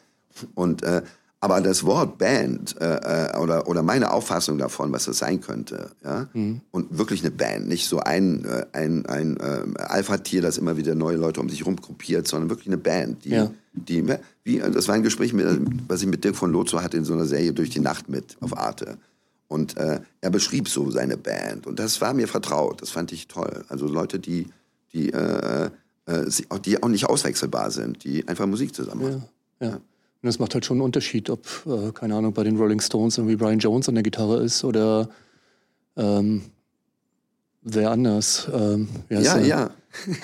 [0.54, 1.02] Und äh,
[1.42, 5.90] aber das Wort Band äh, äh, oder, oder meine Auffassung davon, was das sein könnte,
[6.04, 6.60] ja, mhm.
[6.70, 10.94] und wirklich eine Band, nicht so ein, äh, ein, ein äh, Alpha-Tier, das immer wieder
[10.94, 13.50] neue Leute um sich herum gruppiert, sondern wirklich eine Band, die, ja.
[13.72, 14.04] die
[14.44, 15.46] wie, das war ein Gespräch, mit,
[15.88, 18.36] was ich mit Dirk von Lozo hatte in so einer Serie durch die Nacht mit
[18.40, 18.98] auf Arte.
[19.48, 23.28] Und äh, er beschrieb so seine Band und das war mir vertraut, das fand ich
[23.28, 23.64] toll.
[23.68, 24.46] Also Leute, die,
[24.92, 25.70] die, äh,
[26.06, 26.30] äh,
[26.64, 29.24] die auch nicht auswechselbar sind, die einfach Musik zusammen machen.
[29.58, 29.68] Ja.
[29.68, 29.80] ja.
[30.22, 33.16] Und das macht halt schon einen Unterschied, ob, äh, keine Ahnung, bei den Rolling Stones
[33.16, 35.08] irgendwie Brian Jones an der Gitarre ist oder
[35.96, 36.42] ähm,
[37.62, 38.48] wer anders.
[38.52, 39.70] Ähm, ja, ja.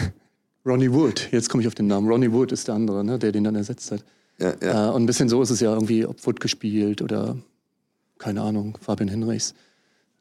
[0.67, 2.09] Ronnie Wood, jetzt komme ich auf den Namen.
[2.09, 4.05] Ronnie Wood ist der andere, ne, der den dann ersetzt hat.
[4.39, 4.89] Ja, ja.
[4.89, 7.37] Äh, und ein bisschen so ist es ja irgendwie, ob Wood gespielt oder,
[8.19, 9.55] keine Ahnung, Fabian Hinrichs.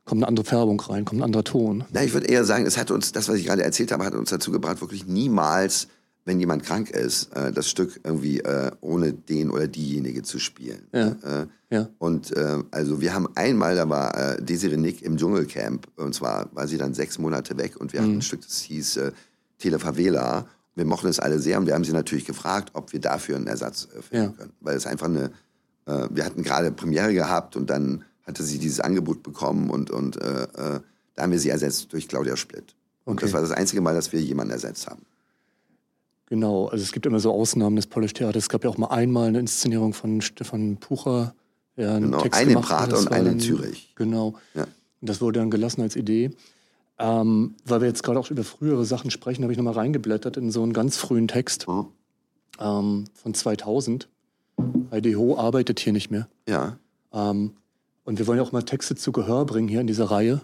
[0.05, 1.83] Kommt eine andere Färbung rein, kommt ein anderer Ton.
[1.91, 4.13] Na, ich würde eher sagen, es hat uns, das, was ich gerade erzählt habe, hat
[4.13, 5.87] uns dazu gebracht, wirklich niemals
[6.25, 10.87] wenn jemand krank ist, äh, das Stück irgendwie äh, ohne den oder diejenige zu spielen.
[10.91, 11.09] Ja.
[11.09, 11.89] Äh, ja.
[11.99, 16.49] Und äh, also wir haben einmal, da war äh, Desiree Nick im Dschungelcamp und zwar
[16.53, 18.05] war sie dann sechs Monate weg und wir mhm.
[18.05, 19.11] hatten ein Stück, das hieß äh,
[19.59, 20.47] Telefavela.
[20.73, 23.47] Wir mochten es alle sehr und wir haben sie natürlich gefragt, ob wir dafür einen
[23.47, 24.31] Ersatz äh, finden ja.
[24.31, 24.53] können.
[24.59, 25.31] Weil es einfach eine,
[26.09, 30.81] wir hatten gerade Premiere gehabt und dann hatte sie dieses Angebot bekommen und, und da
[31.15, 32.73] haben wir sie ersetzt durch Claudia Splitt.
[33.03, 33.25] Und okay.
[33.25, 35.03] das war das einzige Mal, dass wir jemanden ersetzt haben.
[36.27, 38.43] Genau, also es gibt immer so Ausnahmen des Polish Theaters.
[38.43, 41.35] Es gab ja auch mal einmal eine Inszenierung von Stefan Pucher.
[41.75, 43.93] Ja, einen genau, Text einen in Prater und einen in Zürich.
[43.95, 44.35] Genau.
[44.53, 44.63] Ja.
[44.63, 46.31] Und das wurde dann gelassen als Idee.
[46.97, 50.49] Ähm, weil wir jetzt gerade auch über frühere Sachen sprechen, habe ich nochmal reingeblättert in
[50.49, 51.87] so einen ganz frühen Text mhm.
[52.59, 54.07] ähm, von 2000.
[54.91, 56.29] Heidi Ho arbeitet hier nicht mehr.
[56.47, 56.77] Ja.
[57.13, 57.51] Ähm,
[58.05, 60.41] und wir wollen ja auch mal Texte zu Gehör bringen hier in dieser Reihe.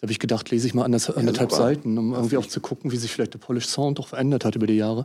[0.00, 2.60] Da habe ich gedacht, lese ich mal anders, anderthalb ja, Seiten, um irgendwie auch zu
[2.60, 5.04] gucken, wie sich vielleicht der Polish Sound doch verändert hat über die Jahre.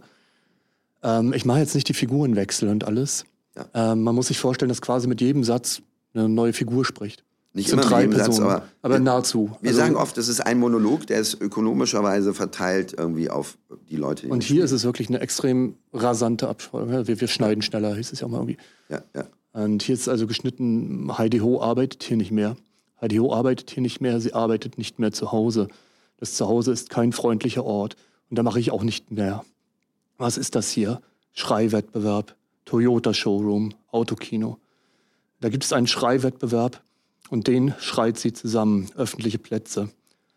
[1.03, 3.25] Ähm, ich mache jetzt nicht die Figurenwechsel und alles.
[3.57, 3.91] Ja.
[3.91, 5.81] Ähm, man muss sich vorstellen, dass quasi mit jedem Satz
[6.13, 7.25] eine neue Figur spricht.
[7.51, 9.51] Nicht immer drei Personen, Satz, aber, aber wir, nahezu.
[9.61, 13.57] Wir also, sagen oft, es ist ein Monolog, der ist ökonomischerweise verteilt irgendwie auf
[13.89, 14.27] die Leute.
[14.27, 14.65] Die und hier spielen.
[14.65, 17.07] ist es wirklich eine extrem rasante Abfolge.
[17.07, 18.57] Wir, wir schneiden schneller, hieß es ja auch mal irgendwie.
[18.89, 19.25] Ja, ja.
[19.53, 22.57] Und hier ist also geschnitten, Heidi Ho arbeitet hier nicht mehr.
[23.01, 25.67] HDO arbeitet hier nicht mehr, sie arbeitet nicht mehr zu Hause.
[26.17, 27.95] Das Zuhause ist kein freundlicher Ort
[28.29, 29.43] und da mache ich auch nicht mehr.
[30.17, 31.01] Was ist das hier?
[31.33, 34.57] Schreiwettbewerb, Toyota Showroom, Autokino.
[35.41, 36.81] Da gibt es einen Schreiwettbewerb
[37.29, 39.89] und den schreit sie zusammen, öffentliche Plätze.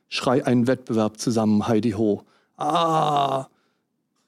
[0.08, 2.24] Schrei einen Wettbewerb zusammen, Heidi Ho.
[2.56, 3.46] Ah!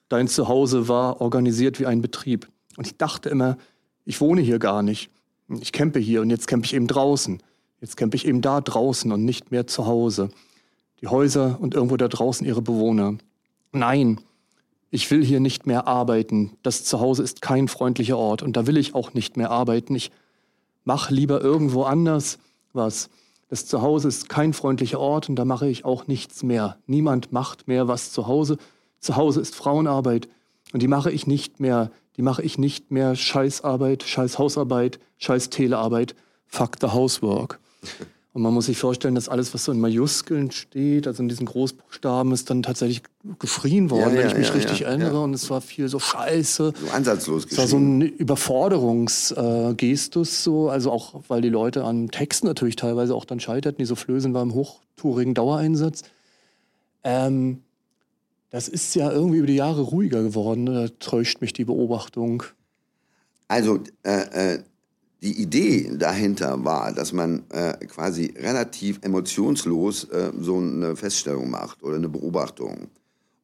[0.09, 2.47] Dein Zuhause war organisiert wie ein Betrieb.
[2.77, 3.57] Und ich dachte immer,
[4.05, 5.09] ich wohne hier gar nicht.
[5.59, 7.41] Ich campe hier und jetzt campe ich eben draußen.
[7.81, 10.29] Jetzt campe ich eben da draußen und nicht mehr zu Hause.
[11.01, 13.17] Die Häuser und irgendwo da draußen ihre Bewohner.
[13.71, 14.21] Nein,
[14.91, 16.51] ich will hier nicht mehr arbeiten.
[16.61, 19.95] Das Zuhause ist kein freundlicher Ort und da will ich auch nicht mehr arbeiten.
[19.95, 20.11] Ich
[20.83, 22.37] mache lieber irgendwo anders
[22.71, 23.09] was.
[23.49, 26.77] Das Zuhause ist kein freundlicher Ort und da mache ich auch nichts mehr.
[26.85, 28.57] Niemand macht mehr was zu Hause.
[28.99, 30.29] Zu Hause ist Frauenarbeit
[30.71, 31.89] und die mache ich nicht mehr.
[32.15, 36.15] Die mache ich nicht mehr Scheißarbeit, Scheiß Hausarbeit, Scheiß Telearbeit.
[36.45, 37.59] Fuck the housework.
[38.33, 41.45] Und man muss sich vorstellen, dass alles, was so in Majuskeln steht, also in diesen
[41.45, 43.03] Großbuchstaben, ist dann tatsächlich
[43.39, 45.21] geschrien worden, ja, wenn ich mich ja, richtig erinnere.
[45.21, 46.71] Und es war viel so Scheiße.
[46.73, 47.51] So ansatzlos geschrien.
[47.51, 52.77] Es war so ein Überforderungsgestus, äh, so, also auch, weil die Leute an Texten natürlich
[52.77, 56.03] teilweise auch dann scheiterten, die so flößen war im hochtourigen Dauereinsatz.
[57.03, 57.63] Ähm,
[58.49, 60.67] das ist ja irgendwie über die Jahre ruhiger geworden.
[60.67, 62.43] Da täuscht mich die Beobachtung.
[63.49, 64.59] Also äh, äh,
[65.21, 71.83] die Idee dahinter war, dass man äh, quasi relativ emotionslos äh, so eine Feststellung macht
[71.83, 72.87] oder eine Beobachtung.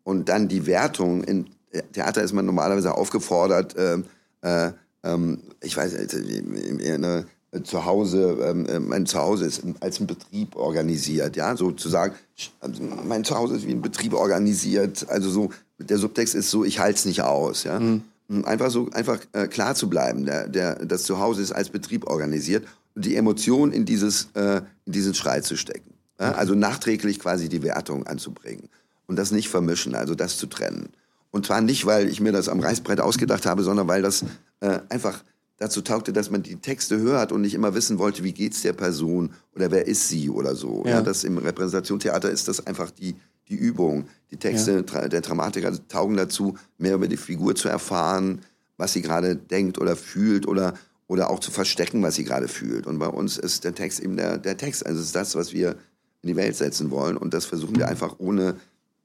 [0.03, 1.23] Und dann die Wertung.
[1.23, 1.47] In
[1.93, 3.97] Theater ist man normalerweise aufgefordert, äh,
[4.41, 4.71] äh,
[5.03, 7.25] ähm, ich weiß, eine
[7.63, 12.13] zu Hause, ähm, äh, mein Zuhause ist als ein Betrieb organisiert, ja, sozusagen,
[12.59, 16.79] also mein Zuhause ist wie ein Betrieb organisiert, also so, der Subtext ist so, ich
[16.79, 17.79] halte es nicht aus, ja.
[17.79, 18.03] Mhm.
[18.43, 22.67] Einfach so, einfach äh, klar zu bleiben, der, der, das Zuhause ist als Betrieb organisiert
[22.95, 25.93] und die Emotion in dieses, äh, in diesen Schrei zu stecken.
[26.19, 26.33] Ja?
[26.33, 28.69] Also nachträglich quasi die Wertung anzubringen
[29.05, 30.89] und das nicht vermischen, also das zu trennen.
[31.31, 34.25] Und zwar nicht, weil ich mir das am Reißbrett ausgedacht habe, sondern weil das
[34.59, 35.23] äh, einfach
[35.57, 38.73] dazu taugte, dass man die Texte hört und nicht immer wissen wollte, wie geht's der
[38.73, 40.83] Person oder wer ist sie oder so.
[40.85, 40.91] Ja.
[40.91, 43.15] ja das im Repräsentationstheater ist das einfach die,
[43.49, 44.07] die Übung.
[44.31, 45.07] Die Texte ja.
[45.07, 48.41] der Dramatiker taugen dazu, mehr über die Figur zu erfahren,
[48.77, 50.73] was sie gerade denkt oder fühlt oder,
[51.07, 52.87] oder auch zu verstecken, was sie gerade fühlt.
[52.87, 54.85] Und bei uns ist der Text eben der, der Text.
[54.85, 55.75] Also es ist das, was wir
[56.21, 57.17] in die Welt setzen wollen.
[57.17, 58.55] Und das versuchen wir einfach ohne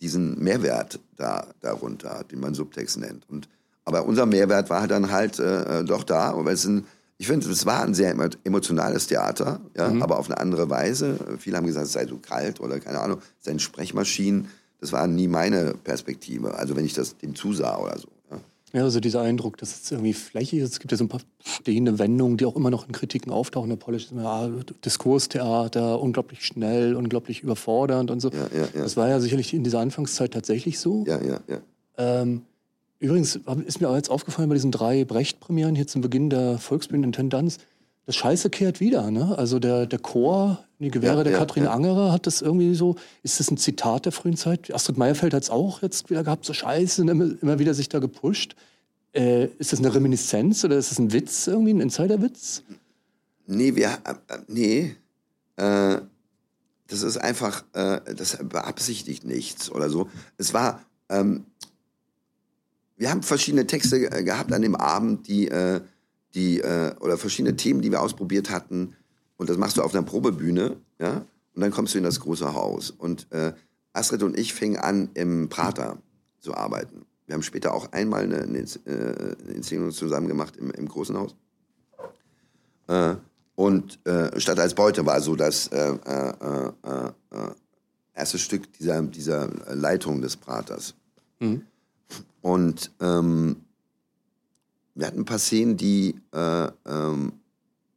[0.00, 3.28] diesen Mehrwert da, darunter, den man Subtext nennt.
[3.28, 3.48] Und
[3.84, 6.30] aber unser Mehrwert war dann halt äh, äh doch da.
[6.30, 6.86] Aber es sind,
[7.22, 10.02] ich finde, es war ein sehr emotionales Theater, ja, mhm.
[10.02, 11.16] aber auf eine andere Weise.
[11.38, 14.48] Viele haben gesagt, es sei so kalt oder keine Ahnung, es seien Sprechmaschinen.
[14.80, 16.54] Das war nie meine Perspektive.
[16.54, 18.08] Also wenn ich das dem zusah oder so.
[18.28, 18.38] Ja.
[18.72, 20.72] Ja, also dieser Eindruck, dass es irgendwie flächig ist.
[20.72, 23.70] Es gibt ja so ein paar stehende Wendungen, die auch immer noch in Kritiken auftauchen.
[23.70, 24.50] Der Polish ist immer ah,
[24.84, 28.30] Diskurstheater, unglaublich schnell, unglaublich überfordernd und so.
[28.30, 28.82] Ja, ja, ja.
[28.82, 31.04] Das war ja sicherlich in dieser Anfangszeit tatsächlich so.
[31.06, 31.58] Ja, ja, ja.
[31.98, 32.42] Ähm,
[33.02, 37.58] Übrigens ist mir auch jetzt aufgefallen bei diesen drei Brecht-Premieren hier zum Beginn der Volksbühnenintendanz,
[38.06, 39.10] das Scheiße kehrt wieder.
[39.10, 39.36] Ne?
[39.36, 41.72] Also der, der Chor, die Gewehre ja, der ja, Katrin ja.
[41.72, 44.72] Angerer hat das irgendwie so, ist das ein Zitat der frühen Zeit?
[44.72, 47.98] Astrid Meierfeld hat es auch jetzt wieder gehabt, so Scheiße, immer, immer wieder sich da
[47.98, 48.54] gepusht.
[49.12, 52.62] Äh, ist das eine Reminiszenz oder ist das ein Witz irgendwie, ein Insiderwitz?
[53.48, 54.14] Nee, wir, äh,
[54.46, 54.94] nee,
[55.56, 55.98] äh,
[56.86, 60.08] das ist einfach, äh, das beabsichtigt nichts oder so.
[60.38, 61.46] Es war, ähm,
[63.02, 65.80] wir haben verschiedene Texte äh, gehabt an dem Abend, die, äh,
[66.34, 68.94] die äh, oder verschiedene Themen, die wir ausprobiert hatten.
[69.36, 71.26] Und das machst du auf einer Probebühne, ja.
[71.54, 72.92] Und dann kommst du in das große Haus.
[72.92, 73.54] Und äh,
[73.92, 75.98] Astrid und ich fingen an, im Prater
[76.38, 77.04] zu arbeiten.
[77.26, 78.60] Wir haben später auch einmal eine, eine,
[79.52, 81.34] Inszenierung zusammen gemacht im, im großen Haus.
[82.86, 83.16] Äh,
[83.56, 85.68] und äh, Stadt als Beute war so das
[88.14, 90.94] erste Stück dieser, dieser Leitung des Praters.
[91.40, 91.66] Mhm.
[92.42, 93.56] Und ähm,
[94.94, 97.32] wir hatten ein paar Szenen, die äh, ähm,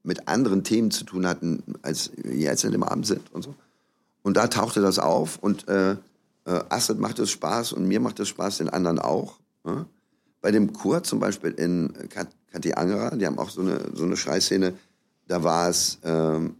[0.03, 3.55] mit anderen Themen zu tun hatten, als jetzt in dem Abend sind und so.
[4.21, 5.97] Und da tauchte das auf und äh, äh,
[6.69, 9.39] Astrid macht es Spaß und mir macht es Spaß, den anderen auch.
[9.65, 9.85] Ja?
[10.41, 11.91] Bei dem Chor zum Beispiel in
[12.51, 14.73] Kathi Angerer, die haben auch so eine, so eine Schreiszene,
[15.27, 16.55] da war es, ähm,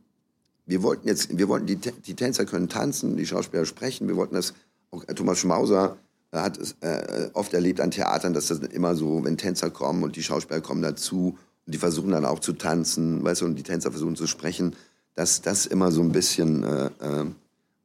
[0.66, 4.36] wir wollten jetzt, wir wollten, die, die Tänzer können tanzen, die Schauspieler sprechen, wir wollten
[4.36, 4.54] das,
[4.90, 5.98] auch Thomas Schmauser
[6.32, 10.16] hat es äh, oft erlebt an Theatern, dass das immer so, wenn Tänzer kommen und
[10.16, 13.64] die Schauspieler kommen dazu und die versuchen dann auch zu tanzen, weißt du, und die
[13.64, 14.76] Tänzer versuchen zu sprechen,
[15.16, 17.26] dass das immer so ein bisschen äh, äh,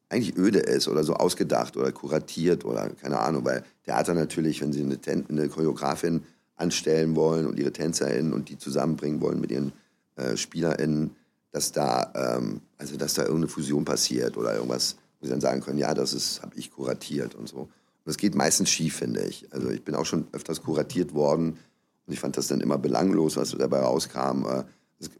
[0.08, 4.72] eigentlich öde ist oder so ausgedacht oder kuratiert oder keine Ahnung, weil Theater natürlich, wenn
[4.72, 6.24] sie eine, Tän eine Choreografin
[6.56, 9.72] anstellen wollen und ihre TänzerInnen und die zusammenbringen wollen mit ihren
[10.16, 11.16] äh, SpielerInnen,
[11.52, 15.60] dass da, ähm, also dass da irgendeine Fusion passiert oder irgendwas, wo sie dann sagen
[15.60, 17.68] können, ja, das habe ich kuratiert und so.
[18.10, 19.46] Das geht meistens schief, finde ich.
[19.52, 21.58] Also ich bin auch schon öfters kuratiert worden
[22.06, 24.64] und ich fand das dann immer belanglos, was dabei rauskam, äh,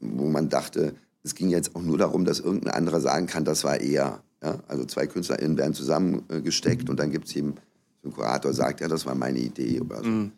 [0.00, 3.62] wo man dachte, es ging jetzt auch nur darum, dass irgendein anderer sagen kann, das
[3.62, 4.24] war er.
[4.42, 4.59] Ja?
[4.66, 7.55] Also zwei KünstlerInnen werden zusammengesteckt und dann gibt es eben,
[8.03, 10.09] so ein Kurator sagt, ja, das war meine Idee oder so.
[10.11, 10.33] Mhm.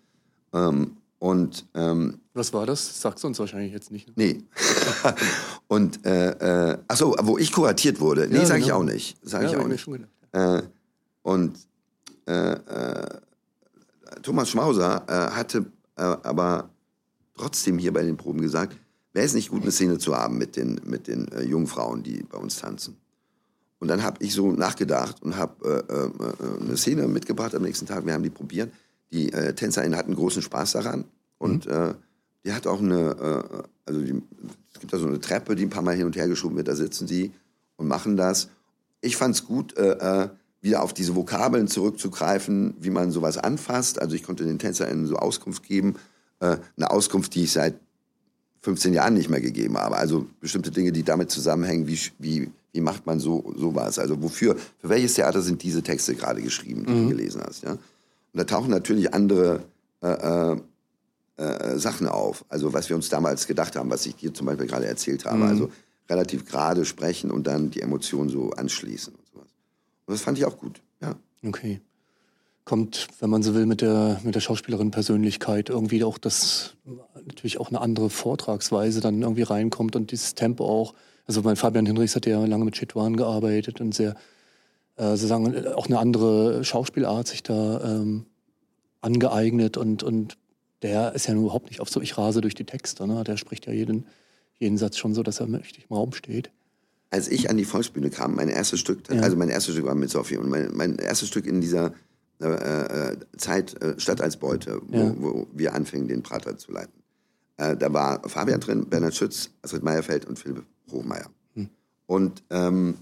[0.52, 3.00] Ähm, und, ähm, Was war das?
[3.00, 4.08] Sagst du uns wahrscheinlich jetzt nicht.
[4.08, 4.12] Ne?
[4.16, 4.42] Nee.
[5.68, 8.28] und, äh, äh, ach so, wo ich kuratiert wurde.
[8.28, 8.66] Nee, ja, sage genau.
[8.66, 9.16] ich auch nicht.
[9.22, 9.88] Sag ja, ich auch nicht.
[10.32, 10.62] Äh,
[11.22, 11.56] und
[12.26, 13.20] äh, äh,
[14.22, 16.70] Thomas Schmauser äh, hatte aber
[17.36, 18.76] trotzdem hier bei den Proben gesagt,
[19.12, 22.02] wäre es nicht gut, eine Szene zu haben mit den, mit den äh, jungen Frauen,
[22.02, 22.96] die bei uns tanzen.
[23.78, 27.86] Und dann habe ich so nachgedacht und habe äh, äh, eine Szene mitgebracht am nächsten
[27.86, 28.06] Tag.
[28.06, 28.72] Wir haben die probiert.
[29.12, 31.04] Die äh, Tänzerinnen hatten großen Spaß daran.
[31.38, 31.96] Und mhm.
[32.44, 33.42] die hat auch eine,
[33.84, 34.22] also die,
[34.72, 36.68] es gibt da so eine Treppe, die ein paar Mal hin und her geschoben wird.
[36.68, 37.32] Da sitzen sie
[37.76, 38.48] und machen das.
[39.00, 39.74] Ich fand es gut,
[40.62, 44.00] wieder auf diese Vokabeln zurückzugreifen, wie man sowas anfasst.
[44.00, 45.96] Also ich konnte den TänzerInnen so Auskunft geben,
[46.40, 47.74] äh, eine Auskunft, die ich seit
[48.62, 49.96] 15 Jahren nicht mehr gegeben habe.
[49.96, 53.98] Also bestimmte Dinge, die damit zusammenhängen, wie, wie, wie macht man so sowas?
[53.98, 57.02] Also wofür, für welches Theater sind diese Texte gerade geschrieben, die mhm.
[57.02, 57.64] du gelesen hast?
[57.64, 57.72] Ja?
[57.72, 57.80] Und
[58.32, 59.64] da tauchen natürlich andere
[60.00, 60.56] äh, äh,
[61.38, 62.44] äh, Sachen auf.
[62.48, 65.38] Also was wir uns damals gedacht haben, was ich dir zum Beispiel gerade erzählt habe.
[65.38, 65.42] Mhm.
[65.42, 65.70] Also
[66.08, 69.12] relativ gerade sprechen und dann die Emotionen so anschließen
[70.06, 71.14] und das fand ich auch gut, ja.
[71.44, 71.80] Okay.
[72.64, 76.74] Kommt, wenn man so will, mit der, mit der Schauspielerin Persönlichkeit irgendwie auch das,
[77.14, 80.94] natürlich auch eine andere Vortragsweise dann irgendwie reinkommt und dieses Tempo auch.
[81.26, 84.14] Also mein Fabian Hinrichs hat ja lange mit Chitwan gearbeitet und sehr,
[84.96, 88.26] äh, sozusagen auch eine andere Schauspielart sich da ähm,
[89.00, 90.36] angeeignet und, und
[90.82, 93.24] der ist ja überhaupt nicht auf so, ich rase durch die Texte, ne?
[93.24, 94.06] der spricht ja jeden,
[94.58, 96.50] jeden Satz schon so, dass er mächtig im Raum steht.
[97.12, 99.20] Als ich an die Volksbühne kam, mein erstes Stück, ja.
[99.20, 101.92] also mein erstes Stück war mit Sophie und mein, mein erstes Stück in dieser
[102.40, 105.14] äh, äh, Zeit äh, Stadt als Beute, wo, ja.
[105.18, 107.02] wo, wir anfingen, den Prater zu leiten.
[107.58, 111.28] Äh, da war Fabian drin, Bernhard Schütz, Astrid Meyerfeld und Philipp Hochmeier.
[111.54, 111.68] Hm.
[112.06, 112.94] Und ähm,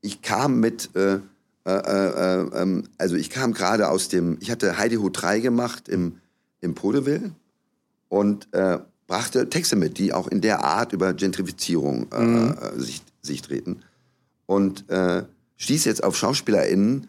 [0.00, 1.20] ich kam mit äh,
[1.64, 5.88] äh, äh, ähm, also ich kam gerade aus dem, ich hatte Heidi Ho 3 gemacht
[5.88, 6.18] im,
[6.60, 7.30] im Podeville
[8.08, 8.48] und
[9.08, 12.54] brachte Texte mit, die auch in der Art über Gentrifizierung äh, mhm.
[12.54, 13.80] Äh, sich, sich treten.
[14.46, 15.24] Und äh,
[15.56, 17.08] stieß jetzt auf SchauspielerInnen,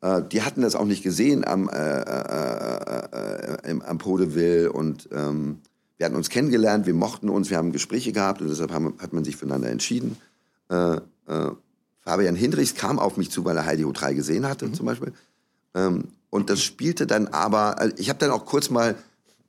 [0.00, 5.58] äh, die hatten das auch nicht gesehen am, äh, äh, im, am Podeville und ähm,
[5.98, 9.12] wir hatten uns kennengelernt, wir mochten uns, wir haben Gespräche gehabt und deshalb haben, hat
[9.12, 10.16] man sich füreinander entschieden.
[10.70, 11.50] Äh, äh,
[12.00, 14.74] Fabian Hindrichs kam auf mich zu, weil er Heidi Ho 3 gesehen hatte, mhm.
[14.74, 15.12] zum Beispiel.
[15.74, 18.94] Ähm, und das spielte dann aber, ich habe dann auch kurz mal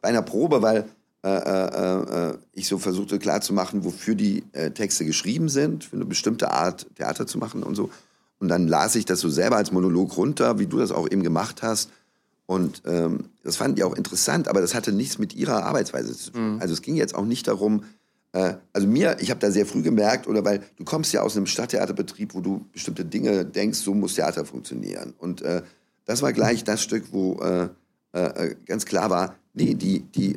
[0.01, 0.89] bei einer Probe, weil
[1.23, 6.05] äh, äh, äh, ich so versuchte klarzumachen, wofür die äh, Texte geschrieben sind, für eine
[6.05, 7.91] bestimmte Art Theater zu machen und so.
[8.39, 11.21] Und dann las ich das so selber als Monolog runter, wie du das auch eben
[11.21, 11.91] gemacht hast.
[12.47, 16.31] Und ähm, das fanden die auch interessant, aber das hatte nichts mit ihrer Arbeitsweise zu
[16.31, 16.55] tun.
[16.55, 16.61] Mhm.
[16.61, 17.83] Also es ging jetzt auch nicht darum,
[18.33, 21.37] äh, also mir, ich habe da sehr früh gemerkt, oder weil du kommst ja aus
[21.37, 25.13] einem Stadttheaterbetrieb, wo du bestimmte Dinge denkst, so muss Theater funktionieren.
[25.19, 25.61] Und äh,
[26.05, 27.69] das war gleich das Stück, wo äh,
[28.13, 30.35] äh, ganz klar war, nee, die, die,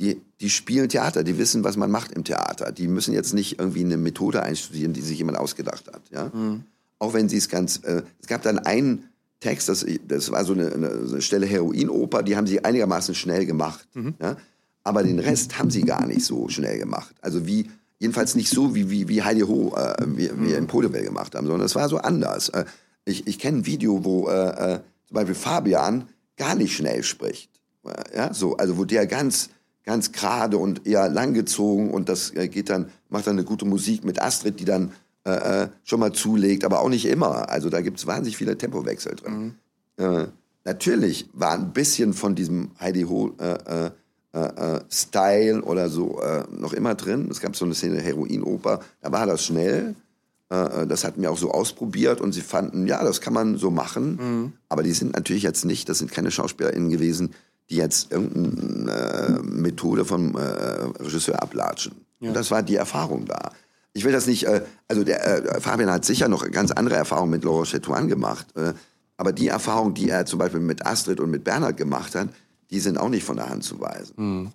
[0.00, 2.72] die, die spielen Theater, die wissen, was man macht im Theater.
[2.72, 6.02] Die müssen jetzt nicht irgendwie eine Methode einstudieren, die sich jemand ausgedacht hat.
[6.10, 6.30] Ja?
[6.32, 6.64] Mhm.
[6.98, 9.08] Auch wenn sie es ganz, es gab dann einen
[9.40, 13.86] Text, das, das war so eine, eine Stelle Heroinoper, die haben sie einigermaßen schnell gemacht.
[13.94, 14.14] Mhm.
[14.20, 14.36] Ja?
[14.88, 17.14] aber den Rest haben sie gar nicht so schnell gemacht.
[17.20, 21.04] Also wie, jedenfalls nicht so, wie, wie, wie Heidi Ho, äh, wir, wir in Podewell
[21.04, 22.48] gemacht haben, sondern es war so anders.
[22.48, 22.64] Äh,
[23.04, 27.50] ich ich kenne ein Video, wo äh, äh, zum Beispiel Fabian gar nicht schnell spricht.
[27.84, 29.50] Äh, ja, so, also wo der ganz,
[29.88, 34.04] ganz gerade und eher langgezogen und das äh, geht dann, macht dann eine gute Musik
[34.04, 34.92] mit Astrid, die dann
[35.24, 37.48] äh, äh schon mal zulegt, aber auch nicht immer.
[37.48, 39.54] Also da gibt es wahnsinnig viele Tempowechsel drin.
[39.96, 40.04] Mhm.
[40.04, 40.26] Äh,
[40.66, 43.90] natürlich war ein bisschen von diesem Heidi Ho äh,
[44.34, 46.20] äh, Style oder so
[46.50, 47.28] noch immer drin.
[47.30, 49.94] Es gab so eine Szene Heroinoper, da war das schnell.
[50.50, 54.16] Das hatten wir auch so ausprobiert und sie fanden, ja, das kann man so machen.
[54.16, 54.52] Mhm.
[54.68, 57.34] Aber die sind natürlich jetzt nicht, das sind keine SchauspielerInnen gewesen,
[57.70, 62.04] die jetzt irgendeine äh, Methode vom Regisseur ablatschen.
[62.20, 62.28] Ja.
[62.28, 63.52] Und das war die Erfahrung da.
[63.92, 64.46] Ich will das nicht,
[64.86, 68.46] also der Fabian hat sicher noch ganz andere Erfahrungen mit Laurent Chetouan gemacht.
[69.16, 72.28] aber die Erfahrung, die er zum Beispiel mit Astrid und mit Bernhard gemacht hat,
[72.70, 74.14] die sind auch nicht von der Hand zu weisen.
[74.16, 74.50] Mhm.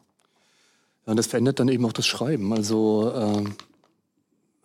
[1.05, 2.53] Ja, und das verändert dann eben auch das Schreiben.
[2.53, 3.43] Also äh,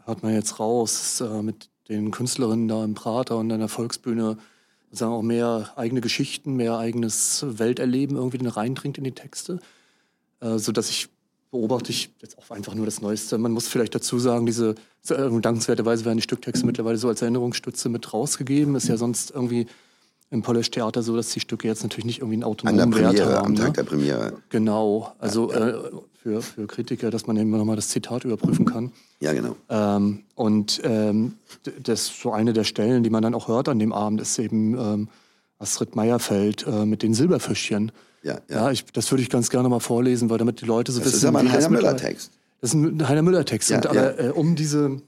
[0.05, 4.39] hört man jetzt raus äh, mit den Künstlerinnen da im Prater und an der Volksbühne
[4.91, 9.61] sagen auch mehr eigene Geschichten, mehr eigenes Welterleben irgendwie reindringt in die Texte,
[10.41, 11.09] äh, so dass ich
[11.51, 13.39] beobachte ich jetzt auch einfach nur das Neueste.
[13.39, 14.75] Man muss vielleicht dazu sagen, diese
[15.09, 18.75] äh, dankenswerterweise werden die Stücktexte mittlerweile so als Erinnerungsstütze mit rausgegeben.
[18.75, 19.67] Ist ja sonst irgendwie
[20.31, 22.99] im Polish Theater so, dass die Stücke jetzt natürlich nicht irgendwie einen autonomen An der
[22.99, 23.47] Premiere, Wert haben.
[23.47, 23.73] Am Tag ne?
[23.73, 24.33] der Premiere.
[24.51, 25.69] Genau, also ja, ja.
[25.69, 25.91] Äh,
[26.23, 28.93] für, für Kritiker, dass man immer nochmal das Zitat überprüfen kann.
[29.21, 29.57] Ja, genau.
[29.69, 31.35] Ähm, und ähm,
[31.83, 34.75] das so eine der Stellen, die man dann auch hört an dem Abend, ist eben
[34.79, 35.09] ähm,
[35.59, 37.93] Astrid Meyerfeld äh, mit den Silberfischchen.
[38.23, 38.57] Ja, ja.
[38.57, 41.07] ja ich, das würde ich ganz gerne mal vorlesen, weil damit die Leute so das
[41.07, 41.15] wissen.
[41.15, 42.33] Das ist aber ein Heiner Müller-Text.
[42.61, 43.71] Das ist ein Heiner Müller-Text.
[43.71, 45.01] Ja, aber äh, um diese,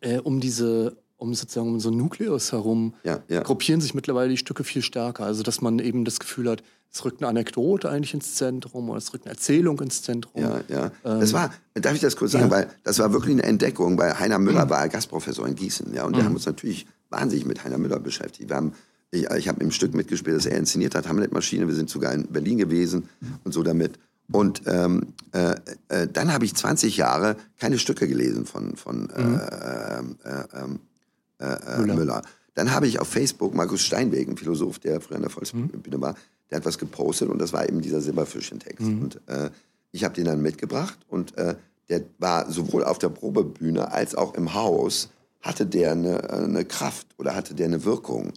[0.00, 3.42] äh, um diese um sozusagen um so einen Nukleus herum ja, ja.
[3.42, 5.24] gruppieren sich mittlerweile die Stücke viel stärker.
[5.24, 8.98] Also dass man eben das Gefühl hat, es rückt eine Anekdote eigentlich ins Zentrum oder
[8.98, 10.40] es rückt eine Erzählung ins Zentrum.
[10.40, 10.86] Ja, ja.
[11.04, 12.50] Ähm, das war, darf ich das kurz sagen, ja.
[12.50, 14.70] weil das war wirklich eine Entdeckung, weil Heiner Müller mhm.
[14.70, 16.16] war Gastprofessor in Gießen, ja, und mhm.
[16.16, 18.48] wir haben uns natürlich wahnsinnig mit Heiner Müller beschäftigt.
[18.48, 18.72] Wir haben
[19.10, 21.66] ich, ich habe im Stück mitgespielt, das er inszeniert hat, Hamlet-Maschine.
[21.66, 23.08] Wir sind sogar in Berlin gewesen
[23.44, 23.98] und so damit.
[24.30, 25.54] Und ähm, äh,
[25.88, 30.16] äh, dann habe ich 20 Jahre keine Stücke gelesen von, von äh, mhm.
[30.24, 30.78] äh,
[31.38, 31.94] äh, äh, äh, Müller.
[31.94, 32.22] Müller.
[32.54, 36.00] Dann habe ich auf Facebook Markus Steinweg, ein Philosoph, der früher in der Volksbühne mhm.
[36.00, 36.14] war,
[36.50, 38.86] der hat was gepostet und das war eben dieser Silberfischchen-Text.
[38.86, 39.02] Mhm.
[39.02, 39.50] Und äh,
[39.92, 41.54] Ich habe den dann mitgebracht und äh,
[41.88, 45.08] der war sowohl auf der Probebühne als auch im Haus,
[45.40, 48.32] hatte der eine, eine Kraft oder hatte der eine Wirkung.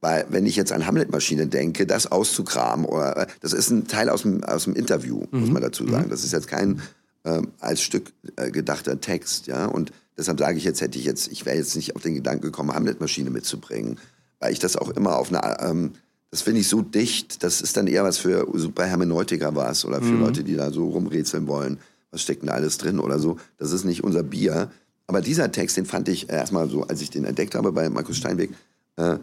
[0.00, 4.10] Weil wenn ich jetzt an Hamlet-Maschine denke, das auszukramen, oder äh, das ist ein Teil
[4.10, 5.40] aus dem, aus dem Interview, mhm.
[5.40, 6.06] muss man dazu sagen.
[6.06, 6.10] Mhm.
[6.10, 6.82] Das ist jetzt kein
[7.24, 9.66] ähm, als Stück äh, gedachter Text, ja.
[9.66, 12.42] Und deshalb sage ich jetzt, hätte ich jetzt, ich wäre jetzt nicht auf den Gedanken
[12.42, 13.98] gekommen, Hamlet-Maschine mitzubringen,
[14.38, 15.92] weil ich das auch immer auf eine, ähm,
[16.30, 19.98] das finde ich so dicht, das ist dann eher was für super Hermeneutiker was oder
[19.98, 20.20] für mhm.
[20.20, 21.78] Leute, die da so rumrätseln wollen,
[22.10, 23.36] was steckt denn da alles drin oder so.
[23.58, 24.70] Das ist nicht unser Bier.
[25.06, 28.16] Aber dieser Text, den fand ich erstmal so, als ich den entdeckt habe bei Markus
[28.16, 28.50] Steinweg,
[28.96, 29.18] äh,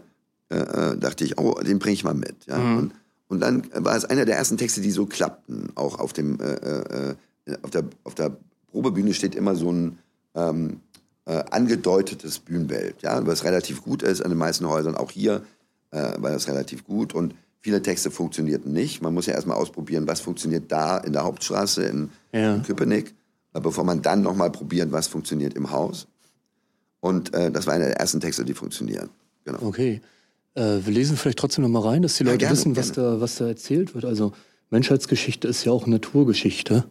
[0.50, 2.46] äh, äh, dachte ich, oh, den bringe ich mal mit.
[2.46, 2.58] Ja?
[2.58, 2.78] Mhm.
[2.78, 2.92] Und,
[3.28, 5.70] und, dann war es einer der ersten Texte, die so klappten.
[5.74, 7.14] Auch auf dem, äh, äh,
[7.46, 8.36] äh, auf der, auf der
[8.70, 9.98] Probebühne steht immer so ein
[10.34, 10.80] ähm,
[11.26, 14.96] äh, angedeutetes Bühnenbild, ja, was relativ gut ist an den meisten Häusern.
[14.96, 15.42] Auch hier
[15.92, 19.02] war das relativ gut und viele Texte funktionierten nicht.
[19.02, 22.54] Man muss ja erstmal ausprobieren, was funktioniert da in der Hauptstraße in, ja.
[22.54, 23.12] in Köpenick,
[23.54, 26.06] bevor man dann nochmal probiert, was funktioniert im Haus.
[27.00, 29.08] Und das war einer der ersten Texte, die funktionieren.
[29.44, 29.62] Genau.
[29.62, 30.00] Okay.
[30.54, 32.92] Äh, wir lesen vielleicht trotzdem noch mal rein, dass die Leute ja, gerne, wissen, was
[32.92, 34.04] da, was da erzählt wird.
[34.04, 34.32] Also
[34.70, 36.84] Menschheitsgeschichte ist ja auch Naturgeschichte.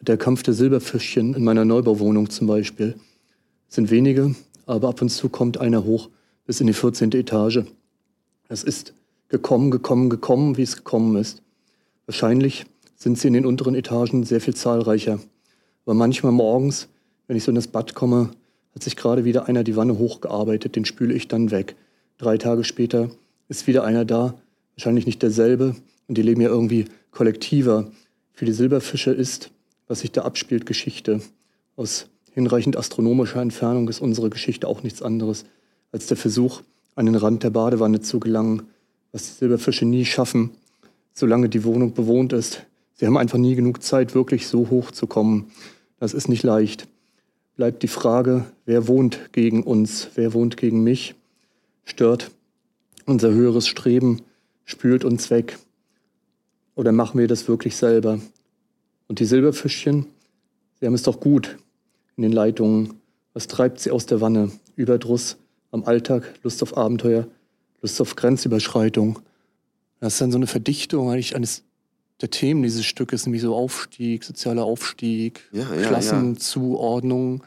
[0.00, 2.96] Der Kampf der Silberfischchen in meiner Neubauwohnung zum Beispiel
[3.68, 4.34] sind wenige,
[4.66, 6.10] aber ab und zu kommt einer hoch
[6.44, 7.12] bis in die 14.
[7.12, 7.64] Etage.
[8.48, 8.94] Es ist
[9.28, 11.42] gekommen, gekommen, gekommen, wie es gekommen ist.
[12.06, 15.18] Wahrscheinlich sind sie in den unteren Etagen sehr viel zahlreicher.
[15.84, 16.88] Aber manchmal morgens,
[17.26, 18.30] wenn ich so in das Bad komme,
[18.74, 21.74] hat sich gerade wieder einer die Wanne hochgearbeitet, den spüle ich dann weg.
[22.18, 23.10] Drei Tage später
[23.48, 24.34] ist wieder einer da,
[24.76, 25.74] wahrscheinlich nicht derselbe.
[26.06, 27.90] Und die leben ja irgendwie kollektiver.
[28.32, 29.50] Für die Silberfische ist,
[29.88, 31.20] was sich da abspielt, Geschichte.
[31.76, 35.44] Aus hinreichend astronomischer Entfernung ist unsere Geschichte auch nichts anderes
[35.92, 36.62] als der Versuch,
[36.94, 38.62] an den Rand der Badewanne zu gelangen,
[39.12, 40.50] was die Silberfische nie schaffen,
[41.12, 42.66] solange die Wohnung bewohnt ist.
[42.94, 45.50] Sie haben einfach nie genug Zeit, wirklich so hoch zu kommen.
[45.98, 46.88] Das ist nicht leicht.
[47.56, 51.14] Bleibt die Frage, wer wohnt gegen uns, wer wohnt gegen mich?
[51.86, 52.32] stört
[53.06, 54.22] unser höheres Streben,
[54.64, 55.58] spült uns weg?
[56.74, 58.18] Oder machen wir das wirklich selber?
[59.08, 60.06] Und die Silberfischchen,
[60.80, 61.58] sie haben es doch gut
[62.16, 62.94] in den Leitungen.
[63.32, 64.50] Was treibt sie aus der Wanne?
[64.74, 65.36] Überdruss
[65.70, 67.26] am Alltag, Lust auf Abenteuer,
[67.82, 69.20] Lust auf Grenzüberschreitung.
[70.00, 71.62] Das ist dann so eine Verdichtung eigentlich eines
[72.20, 77.42] der Themen dieses Stückes, nämlich so Aufstieg, sozialer Aufstieg, ja, ja, Klassenzuordnung.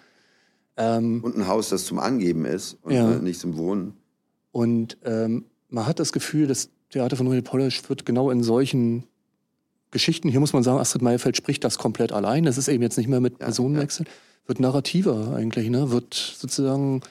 [0.78, 0.98] Ja.
[0.98, 3.20] Ähm, und ein Haus, das zum Angeben ist und ja.
[3.20, 3.94] nicht zum Wohnen.
[4.52, 9.04] Und ähm, man hat das Gefühl, das Theater von René Polish wird genau in solchen
[9.92, 12.44] Geschichten, hier muss man sagen, Astrid Meyerfeld spricht das komplett allein.
[12.44, 14.06] Das ist eben jetzt nicht mehr mit ja, Personenwechsel.
[14.06, 14.12] Ja.
[14.48, 15.92] Wird narrativer eigentlich, ne?
[15.92, 17.02] Wird sozusagen.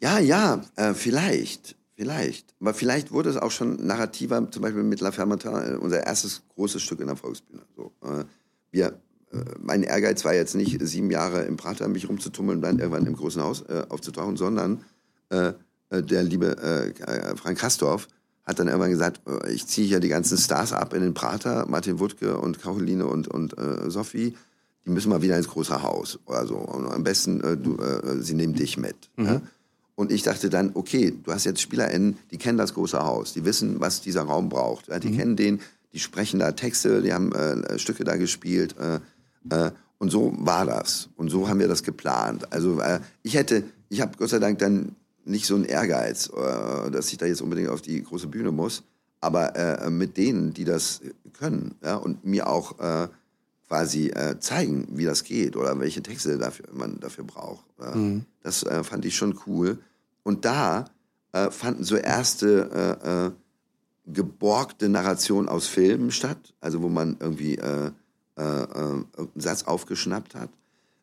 [0.00, 1.76] Ja, ja, äh, vielleicht.
[1.96, 2.54] Vielleicht.
[2.60, 6.42] Aber vielleicht wurde es auch schon narrativer, zum Beispiel mit La Fermatin, äh, unser erstes
[6.54, 7.62] großes Stück in der Volksbühne.
[7.74, 8.24] So, äh,
[8.70, 9.00] wir,
[9.32, 13.06] äh, mein Ehrgeiz war jetzt nicht, sieben Jahre im Prater mich rumzutummeln und dann irgendwann
[13.06, 14.84] im großen Haus äh, aufzutauchen, sondern
[15.30, 15.54] äh,
[15.90, 16.92] der liebe
[17.36, 18.08] Frank Kastorf
[18.46, 21.66] hat dann irgendwann gesagt, äh, ich ziehe hier die ganzen Stars ab in den Prater,
[21.68, 24.34] Martin Wuttke und Caroline und, und äh, Sophie,
[24.86, 26.54] die müssen mal wieder ins große Haus oder so.
[26.54, 28.96] Und am besten, äh, du, äh, sie nehmen dich mit.
[29.16, 29.24] Mhm.
[29.26, 29.42] Ja?
[29.96, 33.44] Und ich dachte dann, okay, du hast jetzt SpielerInnen, die kennen das große Haus, die
[33.44, 34.88] wissen, was dieser Raum braucht.
[34.88, 35.00] Ja?
[35.00, 35.16] Die mhm.
[35.16, 35.60] kennen den,
[35.92, 38.76] die sprechen da Texte, die haben äh, Stücke da gespielt.
[38.78, 39.00] Äh,
[39.98, 41.08] und so war das.
[41.16, 42.52] Und so haben wir das geplant.
[42.52, 42.82] Also
[43.22, 47.18] ich hätte, ich habe Gott sei Dank dann nicht so ein Ehrgeiz, äh, dass ich
[47.18, 48.84] da jetzt unbedingt auf die große Bühne muss,
[49.20, 51.00] aber äh, mit denen, die das
[51.32, 53.08] können ja, und mir auch äh,
[53.68, 57.64] quasi äh, zeigen, wie das geht oder welche Texte dafür, man dafür braucht.
[57.94, 58.24] Mhm.
[58.42, 59.78] Das äh, fand ich schon cool.
[60.22, 60.86] Und da
[61.32, 63.34] äh, fanden so erste
[64.08, 67.94] geborgte Narrationen aus Filmen statt, also wo man irgendwie einen
[69.34, 70.50] Satz aufgeschnappt hat.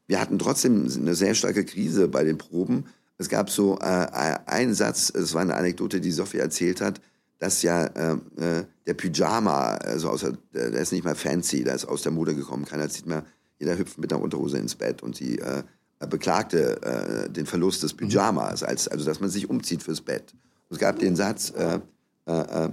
[0.07, 2.85] Wir hatten trotzdem eine sehr starke Krise bei den Proben,
[3.17, 4.07] es gab so äh,
[4.45, 6.99] einen Satz, es war eine Anekdote, die Sophie erzählt hat,
[7.39, 11.75] dass ja äh, äh der Pyjama, also aus der, der ist nicht mehr fancy, der
[11.75, 12.65] ist aus der Mode gekommen.
[12.65, 13.23] Keiner zieht mehr,
[13.57, 15.63] jeder hüpft mit einer Unterhose ins Bett und sie äh,
[16.09, 20.33] beklagte äh, den Verlust des Pyjamas, als, also dass man sich umzieht fürs Bett.
[20.69, 21.79] Und es gab den Satz, äh,
[22.25, 22.69] äh,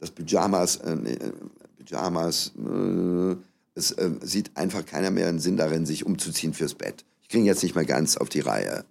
[0.00, 0.96] dass Pyjamas, äh,
[1.78, 3.36] Pyjamas, äh,
[3.74, 7.04] es äh, sieht einfach keiner mehr einen Sinn darin, sich umzuziehen fürs Bett.
[7.22, 8.84] Ich kriege jetzt nicht mehr ganz auf die Reihe.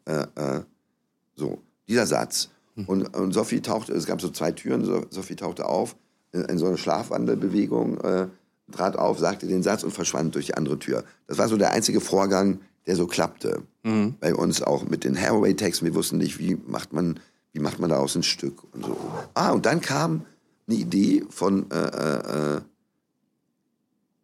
[1.35, 2.49] So, dieser Satz.
[2.75, 2.85] Hm.
[2.85, 5.95] Und, und Sophie tauchte, es gab so zwei Türen, Sophie tauchte auf,
[6.31, 8.27] in, in so eine Schlafwandelbewegung, äh,
[8.71, 11.03] trat auf, sagte den Satz und verschwand durch die andere Tür.
[11.27, 13.63] Das war so der einzige Vorgang, der so klappte.
[13.83, 14.15] Mhm.
[14.19, 15.85] Bei uns auch mit den Haraway-Texten.
[15.85, 17.19] Wir wussten nicht, wie macht man,
[17.51, 18.97] wie macht man daraus ein Stück und so.
[19.33, 20.25] Ah, und dann kam
[20.67, 22.61] eine Idee von äh, äh, äh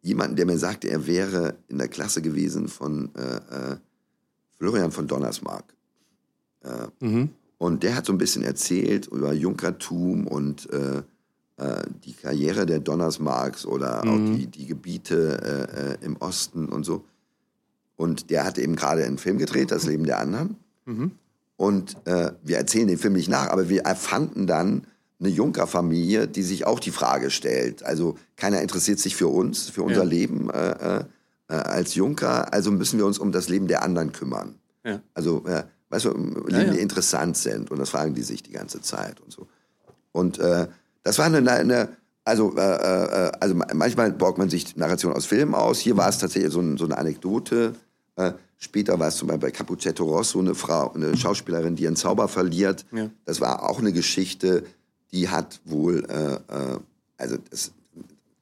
[0.00, 3.76] jemanden, der mir sagte, er wäre in der Klasse gewesen von äh, äh,
[4.56, 5.64] Florian von Donnersmarck.
[7.00, 7.30] Mhm.
[7.58, 11.02] Und der hat so ein bisschen erzählt über Junkertum und äh,
[11.58, 14.10] äh, die Karriere der Donnersmarks oder mhm.
[14.10, 17.04] auch die, die Gebiete äh, äh, im Osten und so.
[17.96, 20.56] Und der hatte eben gerade einen Film gedreht, Das Leben der anderen.
[20.84, 21.10] Mhm.
[21.56, 24.86] Und äh, wir erzählen den Film nicht nach, aber wir erfanden dann
[25.18, 27.82] eine Junkerfamilie, die sich auch die Frage stellt.
[27.82, 30.08] Also keiner interessiert sich für uns, für unser ja.
[30.08, 31.04] Leben äh,
[31.48, 34.54] als Junker, also müssen wir uns um das Leben der anderen kümmern.
[34.84, 35.00] Ja.
[35.14, 35.44] Also,
[35.90, 37.70] weißt du, Leben, ja, die interessant sind.
[37.70, 39.46] Und das fragen die sich die ganze Zeit und so.
[40.12, 40.66] Und äh,
[41.02, 41.88] das war eine, eine
[42.28, 45.78] also, äh, äh, also manchmal borgt man sich Narration aus Filmen aus.
[45.78, 47.74] Hier war es tatsächlich so, ein, so eine Anekdote.
[48.16, 51.96] Äh, später war es zum Beispiel bei Capuccetto Rosso eine Frau, eine Schauspielerin, die ihren
[51.96, 52.84] Zauber verliert.
[52.92, 53.08] Ja.
[53.24, 54.64] Das war auch eine Geschichte,
[55.10, 56.54] die hat wohl, äh,
[57.16, 57.72] also das,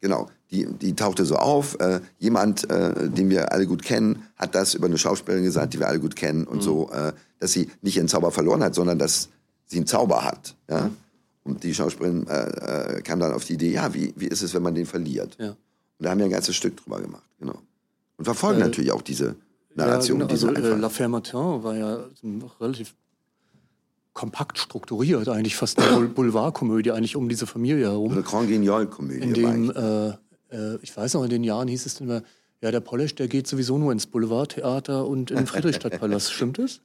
[0.01, 1.79] genau, die, die tauchte so auf.
[1.79, 5.79] Äh, jemand, äh, den wir alle gut kennen, hat das über eine Schauspielerin gesagt, die
[5.79, 6.63] wir alle gut kennen und mhm.
[6.63, 9.29] so, äh, dass sie nicht ihren Zauber verloren hat, sondern dass
[9.67, 10.57] sie einen Zauber hat.
[10.69, 10.83] Ja?
[10.83, 10.97] Mhm.
[11.45, 14.53] Und die Schauspielerin äh, äh, kam dann auf die Idee, ja, wie, wie ist es,
[14.55, 15.37] wenn man den verliert?
[15.39, 15.51] Ja.
[15.51, 15.57] Und
[15.99, 17.59] da haben wir ein ganzes Stück drüber gemacht, genau.
[18.17, 19.37] Und verfolgen äh, natürlich auch diese
[19.75, 20.21] Narration.
[20.21, 22.05] Ja, genau, also äh, La Ferme Martin war ja
[22.61, 22.95] relativ
[24.13, 28.13] kompakt strukturiert, eigentlich fast eine Boulevardkomödie, eigentlich um diese Familie herum.
[28.13, 29.21] Eine Grand Guignol-Komödie.
[29.21, 30.09] In dem, äh,
[30.51, 32.23] äh, ich weiß noch, in den Jahren hieß es immer,
[32.63, 36.33] ja, der Polish, der geht sowieso nur ins Boulevardtheater und in den Friedrichstadtpalast.
[36.33, 36.81] Stimmt das?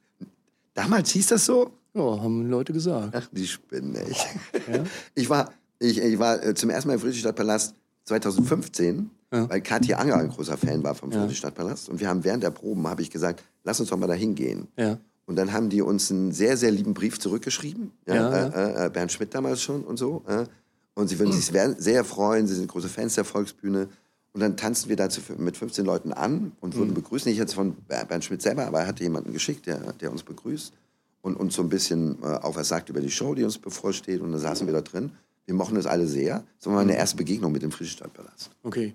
[0.74, 1.70] Damals hieß das so?
[1.94, 3.14] Ja, haben Leute gesagt.
[3.14, 4.26] Ach, die spinnen echt.
[4.72, 4.84] Ja?
[5.14, 9.50] Ich war, ich, ich war äh, zum ersten Mal im Friedrichstadtpalast 2015, ja.
[9.50, 11.20] weil Katja Anger ein großer Fan war vom ja.
[11.20, 11.88] Friedrichstadtpalast.
[11.88, 14.68] Und wir haben während der Proben, habe ich gesagt, lass uns doch mal da hingehen.
[14.76, 14.98] Ja.
[15.26, 17.92] Und dann haben die uns einen sehr, sehr lieben Brief zurückgeschrieben.
[18.06, 20.22] Ja, äh, äh, Bernd Schmidt damals schon und so.
[20.26, 20.46] Äh.
[20.94, 22.46] Und sie würden sich sehr freuen.
[22.46, 23.88] Sie sind große Fans der Volksbühne.
[24.32, 26.94] Und dann tanzten wir dazu mit 15 Leuten an und wurden mhm.
[26.94, 27.26] begrüßt.
[27.26, 30.72] Nicht jetzt von Bernd Schmidt selber, aber er hatte jemanden geschickt, der, der uns begrüßt
[31.20, 34.20] und uns so ein bisschen äh, auch was sagt über die Show, die uns bevorsteht.
[34.20, 35.12] Und dann saßen wir da drin.
[35.44, 36.44] Wir mochten das alle sehr.
[36.58, 36.98] Das war meine mhm.
[36.98, 38.50] erste Begegnung mit dem Friedrichstadtpalast.
[38.62, 38.94] Okay.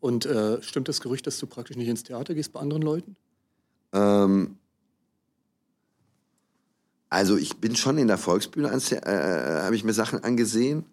[0.00, 3.14] Und äh, stimmt das Gerücht, dass du praktisch nicht ins Theater gehst bei anderen Leuten?
[3.92, 4.56] Ähm,
[7.08, 10.86] also ich bin schon in der Volksbühne, äh, äh, habe ich mir Sachen angesehen.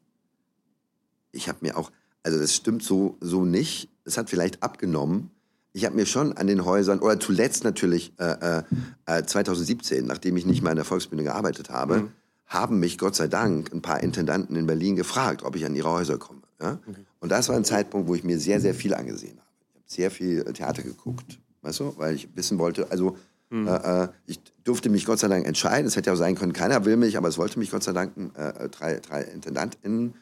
[1.32, 1.92] Ich habe mir auch,
[2.24, 3.90] also das stimmt so, so nicht.
[4.06, 5.32] Es hat vielleicht abgenommen.
[5.72, 8.64] Ich habe mir schon an den Häusern, oder zuletzt natürlich äh,
[9.06, 12.12] äh, 2017, äh, nachdem ich nicht mehr an der Volksbühne gearbeitet habe, mhm.
[12.48, 15.92] haben mich Gott sei Dank ein paar Intendanten in Berlin gefragt, ob ich an ihre
[15.92, 16.42] Häuser komme.
[16.60, 16.80] Ja?
[16.88, 17.06] Okay.
[17.20, 19.50] Und das war ein Zeitpunkt, wo ich mir sehr, sehr viel angesehen habe.
[19.70, 23.16] Ich habe sehr viel Theater geguckt, weißt du, weil ich wissen wollte, also
[23.52, 23.68] Mhm.
[23.68, 25.88] Äh, ich durfte mich Gott sei Dank entscheiden.
[25.88, 27.94] Es hätte ja auch sein können, keiner will mich, aber es wollte mich Gott sei
[27.94, 28.12] Dank.
[28.36, 30.14] Äh, drei, drei IntendantInnen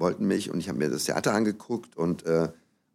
[0.00, 2.48] wollten mich und ich habe mir das Theater angeguckt und äh,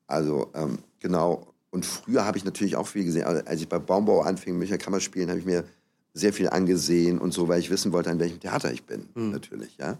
[0.08, 1.48] also ähm, genau.
[1.72, 3.26] Und früher habe ich natürlich auch viel gesehen.
[3.26, 5.66] Also, als ich bei Baumbau anfing, Münchner Kammerspielen, habe ich mir
[6.14, 9.32] sehr viel angesehen und so, weil ich wissen wollte, an welchem Theater ich bin, mhm.
[9.32, 9.98] natürlich, ja.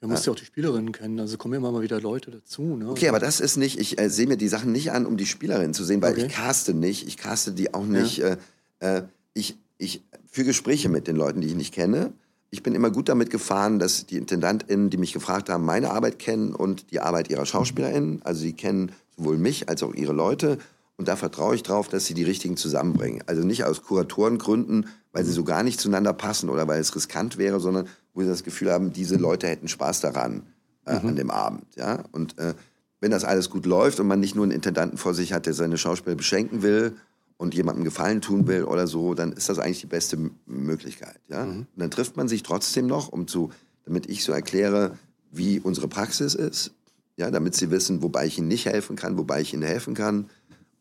[0.00, 2.62] Du musst ja auch die Spielerinnen kennen, also kommen immer mal wieder Leute dazu.
[2.62, 2.88] Ne?
[2.88, 5.26] Okay, aber das ist nicht, ich äh, sehe mir die Sachen nicht an, um die
[5.26, 6.26] Spielerinnen zu sehen, weil okay.
[6.26, 8.18] ich caste nicht, ich caste die auch nicht.
[8.18, 8.36] Ja.
[8.78, 9.02] Äh, äh
[9.34, 12.12] ich, ich führe Gespräche mit den Leuten, die ich nicht kenne.
[12.50, 16.18] Ich bin immer gut damit gefahren, dass die IntendantInnen, die mich gefragt haben, meine Arbeit
[16.18, 18.22] kennen und die Arbeit ihrer SchauspielerInnen.
[18.24, 20.58] Also sie kennen sowohl mich als auch ihre Leute.
[20.96, 23.22] Und da vertraue ich drauf, dass sie die richtigen zusammenbringen.
[23.26, 27.36] Also nicht aus Kuratorengründen, weil sie so gar nicht zueinander passen oder weil es riskant
[27.38, 30.42] wäre, sondern wo sie das Gefühl haben, diese Leute hätten Spaß daran
[30.86, 31.08] äh, mhm.
[31.08, 31.66] an dem Abend.
[31.76, 32.04] Ja?
[32.12, 32.54] Und äh,
[33.00, 35.54] wenn das alles gut läuft und man nicht nur einen Intendanten vor sich hat, der
[35.54, 36.96] seine Schauspieler beschenken will
[37.38, 41.18] und jemandem Gefallen tun will oder so, dann ist das eigentlich die beste Möglichkeit.
[41.28, 41.46] Ja?
[41.46, 41.60] Mhm.
[41.60, 43.50] Und dann trifft man sich trotzdem noch, um zu,
[43.86, 44.98] damit ich so erkläre,
[45.30, 46.72] wie unsere Praxis ist,
[47.16, 50.28] ja, damit sie wissen, wobei ich ihnen nicht helfen kann, wobei ich ihnen helfen kann.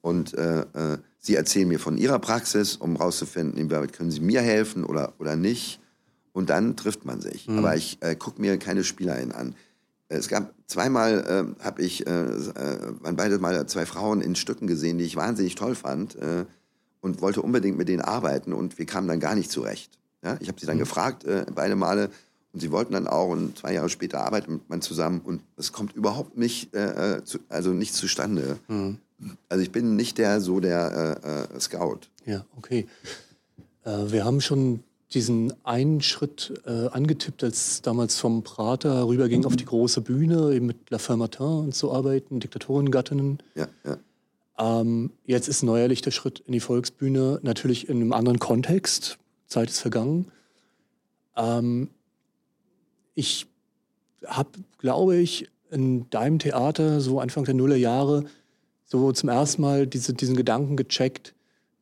[0.02, 4.42] Und äh, äh, sie erzählen mir von ihrer Praxis, um herauszufinden, inwieweit können sie mir
[4.42, 5.80] helfen oder, oder nicht.
[6.34, 7.48] Und dann trifft man sich.
[7.48, 7.60] Mhm.
[7.60, 9.56] Aber ich äh, gucke mir keine SpielerInnen an.
[10.10, 14.68] Es gab zweimal, äh, habe ich, äh, äh, waren beide mal zwei Frauen in Stücken
[14.68, 16.46] gesehen, die ich wahnsinnig toll fand äh,
[17.02, 20.00] und wollte unbedingt mit denen arbeiten und wir kamen dann gar nicht zurecht.
[20.24, 20.38] Ja?
[20.40, 20.82] Ich habe sie dann mhm.
[20.82, 22.10] gefragt, äh, beide Male,
[22.54, 25.94] und sie wollten dann auch und zwei Jahre später arbeitet man zusammen und es kommt
[25.94, 28.58] überhaupt nicht, äh, zu, also nicht zustande.
[28.70, 29.00] Mhm.
[29.50, 32.02] Also ich bin nicht der so der Scout.
[32.26, 32.88] Ja, okay.
[33.84, 34.84] wir haben schon
[35.14, 40.66] diesen einen Schritt äh, angetippt, als damals vom Prater rüberging auf die große Bühne, eben
[40.66, 43.40] mit La Fermatin zu arbeiten, Diktatorinnengattinnen.
[43.56, 43.98] Ja, ja.
[44.60, 49.18] Ähm, jetzt ist neuerlich der Schritt in die Volksbühne, natürlich in einem anderen Kontext.
[49.46, 50.32] Zeit ist vergangen.
[51.38, 51.90] Ähm,
[53.14, 53.48] ich
[54.26, 58.26] habe, glaube ich, in deinem Theater so Anfang der Nullerjahre
[58.86, 61.34] so zum ersten Mal diese, diesen Gedanken gecheckt,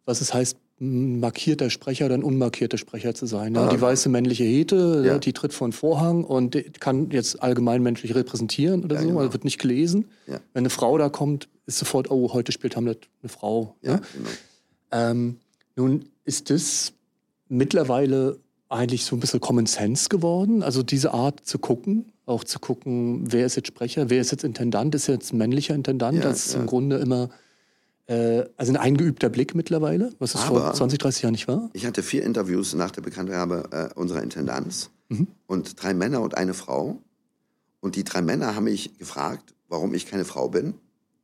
[0.05, 3.55] was es heißt, markierter Sprecher oder ein unmarkierter Sprecher zu sein.
[3.55, 3.69] Ja, Ah.
[3.69, 5.19] die weiße männliche Hete, Ja.
[5.19, 9.19] die tritt vor den Vorhang und kann jetzt allgemeinmenschlich repräsentieren oder so, genau.
[9.19, 10.05] also wird nicht gelesen.
[10.27, 10.39] Ja.
[10.53, 13.75] Wenn eine Frau da kommt, ist sofort, oh, heute spielt Hamlet eine Frau.
[13.81, 14.01] Ja, Ja?
[14.13, 14.29] genau.
[14.91, 15.37] Ähm,
[15.77, 16.91] nun ist das
[17.47, 18.37] mittlerweile
[18.69, 23.31] eigentlich so ein bisschen Common Sense geworden, also diese Art zu gucken, auch zu gucken,
[23.31, 26.47] wer ist jetzt Sprecher, wer ist jetzt Intendant, ist jetzt ein männlicher Intendant, Ja, das
[26.47, 26.59] ist ja.
[26.61, 27.29] im Grunde immer
[28.07, 31.69] also ein eingeübter Blick mittlerweile, was es vor Aber- 20, 30 Jahren nicht war.
[31.73, 34.89] Ich hatte vier Interviews nach der Bekanntgabe äh, unserer Intendanz
[35.47, 36.99] und drei Männer und eine Frau.
[37.79, 40.73] Und die drei Männer haben mich gefragt, warum ich keine Frau bin.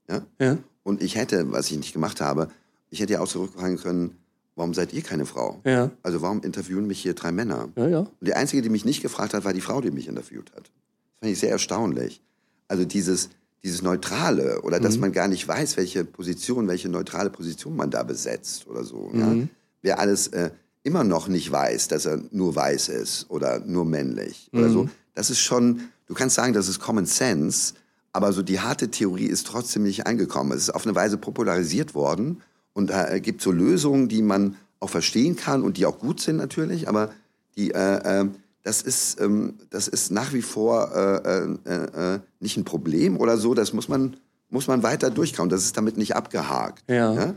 [0.10, 0.22] Ja?
[0.40, 0.58] Ja.
[0.84, 2.50] Und ich hätte, was ich nicht gemacht habe,
[2.90, 4.18] ich hätte ja auch zurückfragen können,
[4.56, 5.60] warum seid ihr keine Frau?
[5.64, 5.92] Ja.
[6.04, 7.70] Also warum interviewen mich hier drei Männer?
[7.76, 8.00] Ja, ja.
[8.00, 10.64] Und die einzige, die mich nicht gefragt hat, war die Frau, die mich interviewt hat.
[10.66, 12.22] Das fand ich sehr erstaunlich.
[12.68, 13.30] Also dieses,
[13.64, 18.04] dieses Neutrale oder dass man gar nicht weiß, welche Position, welche neutrale Position man da
[18.04, 19.12] besetzt oder so.
[19.14, 19.36] Ja?
[19.84, 20.50] Wer alles äh,
[20.84, 24.90] immer noch nicht weiß, dass er nur weiß ist oder nur männlich oder so.
[25.14, 27.74] Das ist schon, du kannst sagen, das ist Common Sense,
[28.14, 30.52] aber so die harte Theorie ist trotzdem nicht angekommen.
[30.52, 32.42] Es ist auf eine Weise popularisiert worden
[32.74, 36.38] und äh, gibt so Lösungen, die man auch verstehen kann und die auch gut sind
[36.38, 37.12] natürlich, aber
[37.56, 38.26] die, äh, äh,
[38.64, 43.38] das, ist, ähm, das ist nach wie vor äh, äh, äh, nicht ein Problem oder
[43.38, 43.54] so.
[43.54, 44.18] Das muss man,
[44.50, 45.50] muss man weiter durchkauen.
[45.50, 46.84] Das ist damit nicht abgehakt.
[46.90, 47.34] Ja.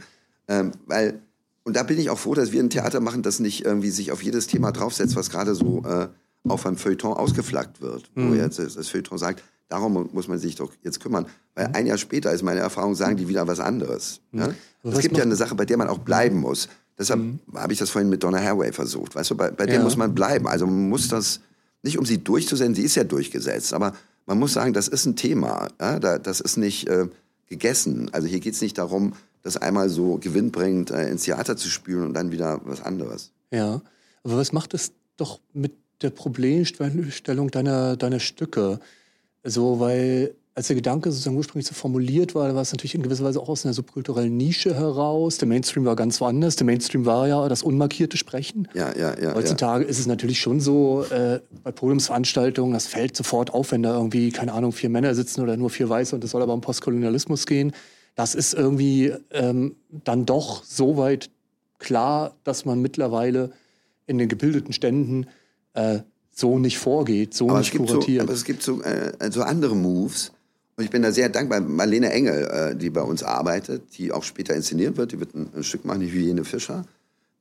[0.49, 1.21] Ähm, weil,
[1.65, 4.13] und da bin ich auch froh, dass wir ein Theater machen, das nicht irgendwie sich
[4.13, 6.09] auf jedes Thema draufsetzt, was gerade so äh,
[6.47, 8.11] auf einem Feuilleton ausgeflaggt wird.
[8.15, 11.27] Wo jetzt das, Feuilleton sagt, darum muss man sich doch jetzt kümmern.
[11.55, 14.21] Weil ein Jahr später ist meine Erfahrung, sagen die wieder was anderes.
[14.33, 14.49] Ja?
[14.83, 16.69] Es gibt ja eine Sache, bei der man auch bleiben muss.
[16.99, 17.21] Deshalb
[17.55, 19.15] habe ich das vorhin mit Donna Haraway versucht.
[19.15, 19.83] Weißt du, bei, bei der Ja.
[19.83, 20.47] muss man bleiben.
[20.47, 21.41] Also man muss das,
[21.83, 23.95] nicht um sie durchzusetzen, sie ist ja durchgesetzt, aber
[24.27, 25.69] man muss sagen, das ist ein Thema.
[25.81, 25.99] Ja?
[25.99, 27.09] Da, das ist nicht äh,
[27.49, 28.11] gegessen.
[28.13, 32.05] Also hier geht es nicht darum, das einmal so gewinnbringend äh, ins Theater zu spülen
[32.05, 33.33] und dann wieder was anderes.
[33.51, 33.83] Ja,
[34.23, 38.81] aber was macht es doch mit der Problemstellung deiner, deiner Stücke?
[39.43, 43.25] So, weil als der Gedanke sozusagen ursprünglich so formuliert war, war es natürlich in gewisser
[43.25, 45.39] Weise auch aus einer subkulturellen Nische heraus.
[45.39, 46.55] Der Mainstream war ganz woanders.
[46.55, 48.69] Der Mainstream war ja das unmarkierte Sprechen.
[48.73, 49.21] Ja, ja, ja.
[49.21, 49.35] ja.
[49.35, 53.97] Heutzutage ist es natürlich schon so, äh, bei Podiumsveranstaltungen, das fällt sofort auf, wenn da
[53.97, 56.61] irgendwie, keine Ahnung, vier Männer sitzen oder nur vier Weiße und es soll aber um
[56.61, 57.73] Postkolonialismus gehen.
[58.15, 61.31] Das ist irgendwie ähm, dann doch so weit
[61.79, 63.51] klar, dass man mittlerweile
[64.07, 65.27] in den gebildeten Ständen
[65.73, 66.01] äh,
[66.31, 68.23] so nicht vorgeht, so aber nicht gibt so, kuratiert.
[68.23, 70.31] aber es gibt so, äh, so andere Moves.
[70.77, 71.61] Und ich bin da sehr dankbar.
[71.61, 75.63] Marlene Engel, äh, die bei uns arbeitet, die auch später inszeniert wird, die wird ein,
[75.63, 76.85] Stück machen, die Hygiene Fischer,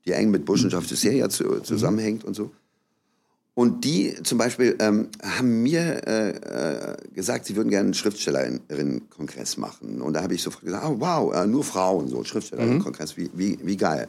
[0.05, 2.51] die eng mit Burschenschaft des Serie zu, zusammenhängt und so.
[3.55, 9.57] Und die zum Beispiel ähm, haben mir äh, äh, gesagt, sie würden gerne einen Schriftstellerinnen-Kongress
[9.57, 10.01] machen.
[10.01, 13.59] Und da habe ich sofort gesagt, oh, wow, äh, nur Frauen, so Schriftstellerinnen-Kongress, wie, wie,
[13.61, 14.07] wie geil.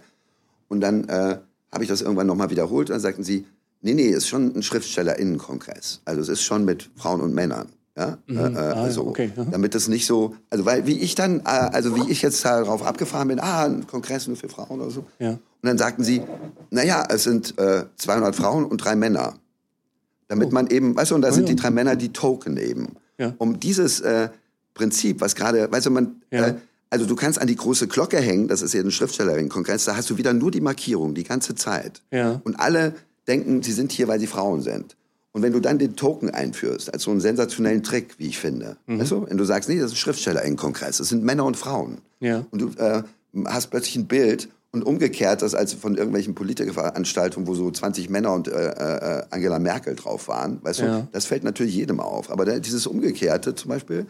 [0.68, 1.38] Und dann äh,
[1.70, 3.44] habe ich das irgendwann nochmal wiederholt und dann sagten sie,
[3.82, 6.00] nee, nee, ist schon ein SchriftstellerInnen-Kongress.
[6.06, 7.68] Also es ist schon mit Frauen und Männern.
[7.96, 9.06] Ja, äh, äh, Ah, so.
[9.06, 9.46] okay, aha.
[9.52, 12.84] Damit es nicht so, also weil wie ich dann, äh, also wie ich jetzt darauf
[12.84, 15.04] abgefahren bin, ah, ein Kongress nur für Frauen oder so.
[15.20, 15.30] Ja.
[15.30, 16.22] Und dann sagten sie,
[16.70, 19.34] naja, es sind äh, 200 Frauen und drei Männer.
[20.28, 21.48] Damit man eben, weißt du, und da sind Oh.
[21.48, 21.54] ja.
[21.54, 22.96] die drei Männer die Token eben.
[23.18, 23.32] Ja.
[23.38, 24.28] Um dieses äh,
[24.74, 26.54] Prinzip, was gerade, weißt du, man, äh,
[26.90, 30.10] also du kannst an die große Glocke hängen, das ist ja ein Schriftstellerinnen-Kongress, da hast
[30.10, 32.02] du wieder nur die Markierung, die ganze Zeit.
[32.10, 32.94] Und alle
[33.28, 34.96] denken, sie sind hier, weil sie Frauen sind.
[35.34, 38.76] Und wenn du dann den Token einführst, als so einen sensationellen Trick, wie ich finde,
[38.86, 39.00] Mhm.
[39.00, 41.98] weißt du, wenn du sagst, nee, das ist ein Schriftstellerinnen-Kongress, das sind Männer und Frauen.
[42.20, 42.46] Ja.
[42.52, 43.02] Und du äh,
[43.46, 48.32] hast plötzlich ein Bild und umgekehrt das als von irgendwelchen Politikerveranstaltungen, wo so 20 Männer
[48.32, 51.00] und äh, äh, Angela Merkel drauf waren, weißt Ja.
[51.00, 52.30] du, das fällt natürlich jedem auf.
[52.30, 54.06] Aber dieses Umgekehrte zum Beispiel,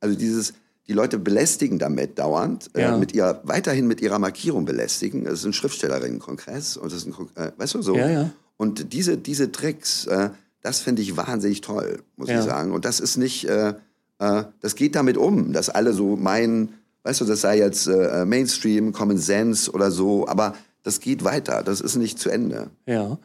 [0.00, 0.52] also dieses,
[0.88, 2.94] die Leute belästigen damit dauernd, Ja.
[2.94, 5.26] äh, mit ihr, weiterhin mit ihrer Markierung belästigen.
[5.26, 7.96] Es ist ein Schriftstellerinnen-Kongress und das ist ein, Kon- äh, weißt du, so.
[7.96, 8.30] Ja, ja.
[8.58, 10.30] Und diese, diese Tricks, äh,
[10.66, 12.38] das finde ich wahnsinnig toll, muss Ja.
[12.40, 12.72] ich sagen.
[12.72, 13.74] Und das ist nicht, äh,
[14.18, 18.24] äh, das geht damit um, dass alle so meinen, weißt du, das sei jetzt äh,
[18.24, 22.68] Mainstream, Common Sense oder so, aber das geht weiter, das ist nicht zu Ende.
[22.86, 23.18] Ja.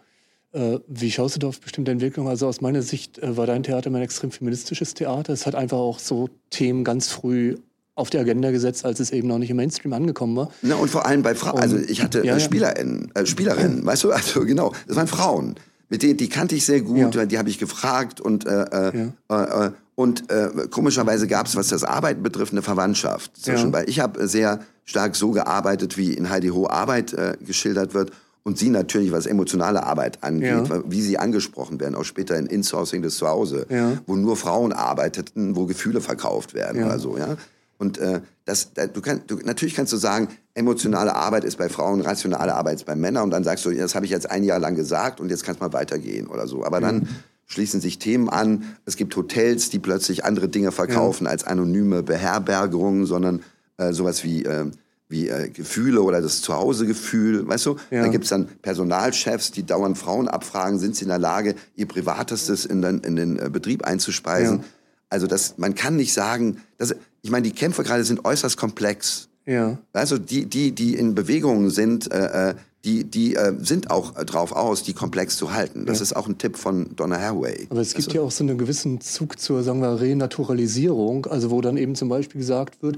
[0.53, 2.29] Äh, wie schaust du da auf bestimmte Entwicklungen?
[2.29, 5.31] Also aus meiner Sicht äh, war dein Theater immer ein extrem feministisches Theater.
[5.33, 7.55] Es hat einfach auch so Themen ganz früh
[7.95, 10.51] auf die Agenda gesetzt, als es eben noch nicht im Mainstream angekommen war.
[10.61, 12.39] Ne, und vor allem bei Frauen, also ich hatte Ja, äh, ja.
[12.39, 15.55] SpielerInnen, äh, Spielerinnen, weißt du, also genau, das waren Frauen.
[15.91, 17.25] Mit denen, die kannte ich sehr gut, Ja.
[17.25, 19.33] die habe ich gefragt und äh, äh, äh,
[19.67, 23.67] äh, und äh, komischerweise gab es, was das Arbeiten betrifft, eine Verwandtschaft zwischen.
[23.67, 23.73] Ja.
[23.73, 28.11] Weil ich habe sehr stark so gearbeitet, wie in Heidi Ho Arbeit äh, geschildert wird.
[28.43, 30.81] Und sie natürlich, was emotionale Arbeit angeht, Ja.
[30.87, 33.99] wie sie angesprochen werden, auch später in Insourcing des Zuhause, Ja.
[34.07, 36.87] wo nur Frauen arbeiteten, wo Gefühle verkauft werden Ja.
[36.87, 37.35] oder so, ja.
[37.77, 41.69] Und äh, das, da, du kannst, du, natürlich kannst du sagen, emotionale Arbeit ist bei
[41.69, 43.23] Frauen, rationale Arbeit ist bei Männern.
[43.23, 45.55] Und dann sagst du, das habe ich jetzt ein Jahr lang gesagt und jetzt kann
[45.55, 46.65] es mal weitergehen oder so.
[46.65, 47.07] Aber dann
[47.45, 48.63] schließen sich Themen an.
[48.85, 51.31] Es gibt Hotels, die plötzlich andere Dinge verkaufen ja.
[51.31, 53.43] als anonyme Beherbergungen, sondern
[53.77, 54.71] äh, sowas wie äh,
[55.11, 57.75] wie äh, Gefühle oder das Zuhausegefühl, weißt du?
[57.91, 58.03] Ja.
[58.03, 62.65] Da gibt's dann Personalchefs, die dauernd Frauen abfragen, sind sie in der Lage, ihr Privatestes
[62.65, 64.59] in den, in den äh, Betrieb einzuspeisen.
[64.59, 64.63] Ja.
[65.09, 69.27] Also das, man kann nicht sagen, dass, ich meine, die Kämpfe gerade sind äußerst komplex.
[69.45, 69.79] Ja.
[69.93, 74.25] Also die, die, die in Bewegung sind, äh, äh die, die äh, sind auch äh,
[74.25, 75.85] drauf aus, die komplex zu halten.
[75.85, 76.03] Das ja.
[76.03, 77.67] ist auch ein Tipp von Donna Haraway.
[77.69, 81.51] Aber es gibt also, ja auch so einen gewissen Zug zur, sagen wir, Renaturalisierung, also
[81.51, 82.97] wo dann eben zum Beispiel gesagt wird,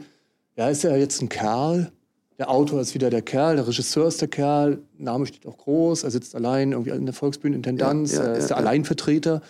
[0.56, 1.92] ja, ist ja jetzt ein Kerl,
[2.38, 6.04] der Autor ist wieder der Kerl, der Regisseur ist der Kerl, Name steht auch groß,
[6.04, 9.42] er sitzt allein irgendwie in der Volksbühnenintendanz, ja, ja, er ist der Alleinvertreter.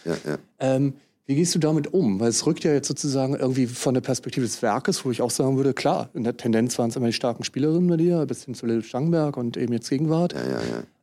[0.59, 0.93] Ähm,
[1.26, 2.19] wie gehst du damit um?
[2.19, 5.32] Weil es rückt ja jetzt sozusagen irgendwie von der Perspektive des Werkes, wo ich auch
[5.32, 8.43] sagen würde, klar, in der Tendenz waren es immer die starken Spielerinnen bei dir, bis
[8.43, 10.34] hin zu Lil Stangenberg und eben jetzt Gegenwart.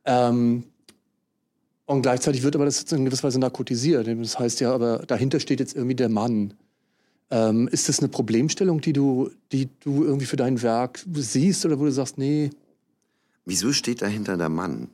[0.05, 0.63] Ähm,
[1.85, 4.07] und gleichzeitig wird aber das jetzt in gewisser Weise narkotisiert.
[4.07, 6.53] Das heißt ja, aber dahinter steht jetzt irgendwie der Mann.
[7.31, 11.79] Ähm, ist das eine Problemstellung, die du, die du irgendwie für dein Werk siehst oder
[11.79, 12.51] wo du sagst, nee?
[13.45, 14.89] Wieso steht dahinter der Mann?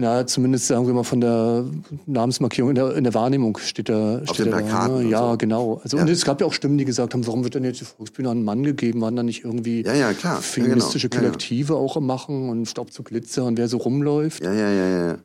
[0.00, 1.66] Na, zumindest sagen wir mal von der
[2.06, 4.20] Namensmarkierung in der, in der Wahrnehmung steht da.
[4.20, 5.08] Auf steht den Plakaten da?
[5.10, 5.36] Ja, so.
[5.36, 5.80] genau.
[5.82, 6.02] Also, ja.
[6.02, 8.30] Und es gab ja auch Stimmen, die gesagt haben, warum wird denn jetzt die Volksbühne
[8.30, 9.02] an einen Mann gegeben?
[9.02, 10.40] Waren da nicht irgendwie ja, ja, klar.
[10.40, 11.24] feministische ja, genau.
[11.24, 14.42] Kollektive auch am Machen und Staub zu Glitzer und wer so rumläuft?
[14.42, 15.18] Ja, ja, ja, ja.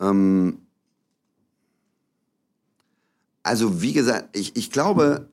[0.00, 0.58] Ähm,
[3.42, 5.26] also wie gesagt, ich, ich glaube,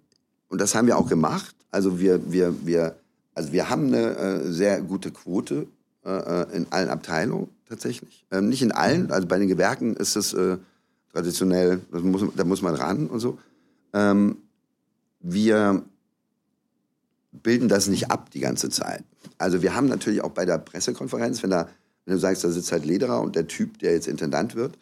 [0.49, 2.95] und das haben wir auch gemacht, also wir, wir, wir,
[3.35, 5.67] also wir haben eine äh, sehr gute Quote
[6.05, 8.25] äh, äh, in allen Abteilungen tatsächlich.
[8.31, 10.57] Ähm, nicht in allen, also bei den Gewerken ist es äh,
[11.11, 13.37] traditionell, muss, da muss man ran und so.
[13.93, 14.37] Ähm,
[15.19, 15.83] wir
[17.31, 19.03] bilden das nicht ab die ganze Zeit.
[19.37, 21.69] Also wir haben natürlich auch bei der Pressekonferenz, wenn, da,
[22.05, 24.77] wenn du sagst, da sitzt halt Lederer und der Typ, der jetzt Intendant wird,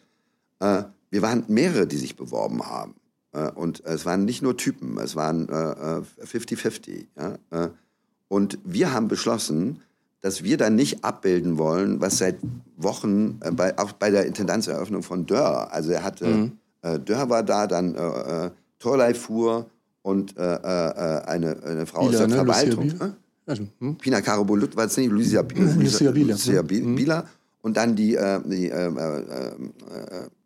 [0.60, 2.94] äh, wir waren mehrere, die sich beworben haben.
[3.32, 6.88] Äh, und es waren nicht nur Typen, es waren 50-50.
[6.88, 7.38] Äh, ja?
[7.50, 7.70] Äh,
[8.28, 9.82] und wir haben beschlossen,
[10.22, 12.36] dass wir dann nicht abbilden wollen, was seit
[12.76, 16.52] Wochen, bei, auch bei der Intendanzeröffnung von Dörr, also er hatte, mhm.
[17.04, 19.66] Dörr war da, dann äh, Torlei fuhr
[20.02, 22.34] und äh, eine, eine Frau Bieler, aus der ne?
[22.36, 22.84] Verwaltung.
[22.88, 23.96] Lucia also, hm?
[23.96, 25.74] Pina Carabolut war es nicht, Lucia, Bieler.
[25.74, 27.26] Lucia Bieler.
[27.60, 28.16] Und dann die,
[28.46, 28.70] die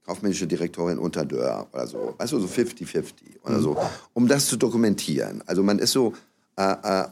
[0.07, 2.15] kaufmännische Direktorin unter Dörr oder so.
[2.17, 3.05] Weißt du, so 50-50
[3.45, 3.77] oder so.
[4.15, 5.43] Um das zu dokumentieren.
[5.47, 6.15] Also man ist so
[6.57, 7.05] äh, äh,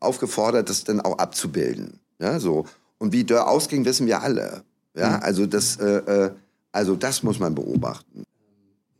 [0.00, 2.00] aufgefordert, das dann auch abzubilden.
[2.18, 2.66] Ja, so.
[2.98, 4.62] Und wie Dörr ausging, wissen wir alle.
[4.96, 5.22] Ja, mhm.
[5.22, 6.30] also das, äh, äh,
[6.72, 8.24] also das muss man beobachten.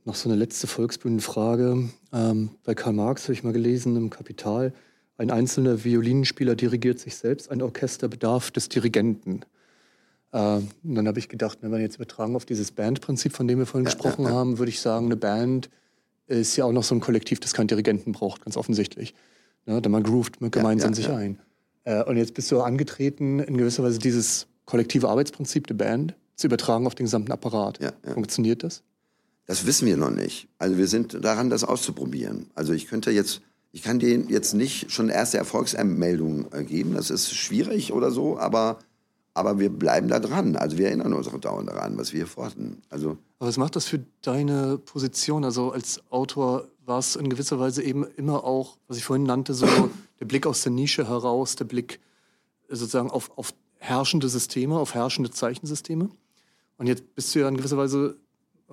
[0.04, 1.90] Noch so eine letzte Volksbühnenfrage.
[2.12, 4.72] Ähm, bei Karl Marx habe ich mal gelesen im Kapital,
[5.18, 9.40] ein einzelner Violinspieler dirigiert sich selbst, ein Orchester bedarf des Dirigenten.
[10.32, 13.58] Äh, und dann habe ich gedacht, wenn wir jetzt übertragen auf dieses Bandprinzip, von dem
[13.58, 14.36] wir vorhin ja, gesprochen ja, ja.
[14.36, 15.70] haben, würde ich sagen, eine Band
[16.28, 19.14] ist ja auch noch so ein Kollektiv, das keinen Dirigenten braucht, ganz offensichtlich.
[19.66, 19.82] Ne?
[19.82, 21.40] Denn man groovt gemeinsam sich ein.
[21.88, 26.46] Äh, und jetzt bist du angetreten, in gewisser Weise dieses kollektive Arbeitsprinzip der Band zu
[26.46, 27.80] übertragen auf den gesamten Apparat.
[28.12, 28.82] Funktioniert das?
[29.46, 30.48] Das wissen wir noch nicht.
[30.58, 32.50] Also wir sind daran, das auszuprobieren.
[32.54, 33.40] Also ich könnte jetzt,
[33.72, 36.92] ich kann dir jetzt nicht schon erste Erfolgsanmeldungen äh, geben.
[36.92, 38.78] Das ist schwierig oder so, aber
[39.32, 40.56] aber wir bleiben da dran.
[40.56, 42.82] Also wir erinnern uns auch dauernd daran, was wir hier vorhatten.
[42.90, 45.44] Also Aber was macht das für deine Position?
[45.44, 49.54] Also als Autor war es in gewisser Weise eben immer auch, was ich vorhin nannte,
[49.54, 49.66] so
[50.20, 52.00] der Blick aus der Nische heraus, der Blick
[52.68, 56.10] sozusagen auf, auf herrschende Systeme, auf herrschende Zeichensysteme.
[56.76, 58.16] Und jetzt bist du ja in gewisser Weise,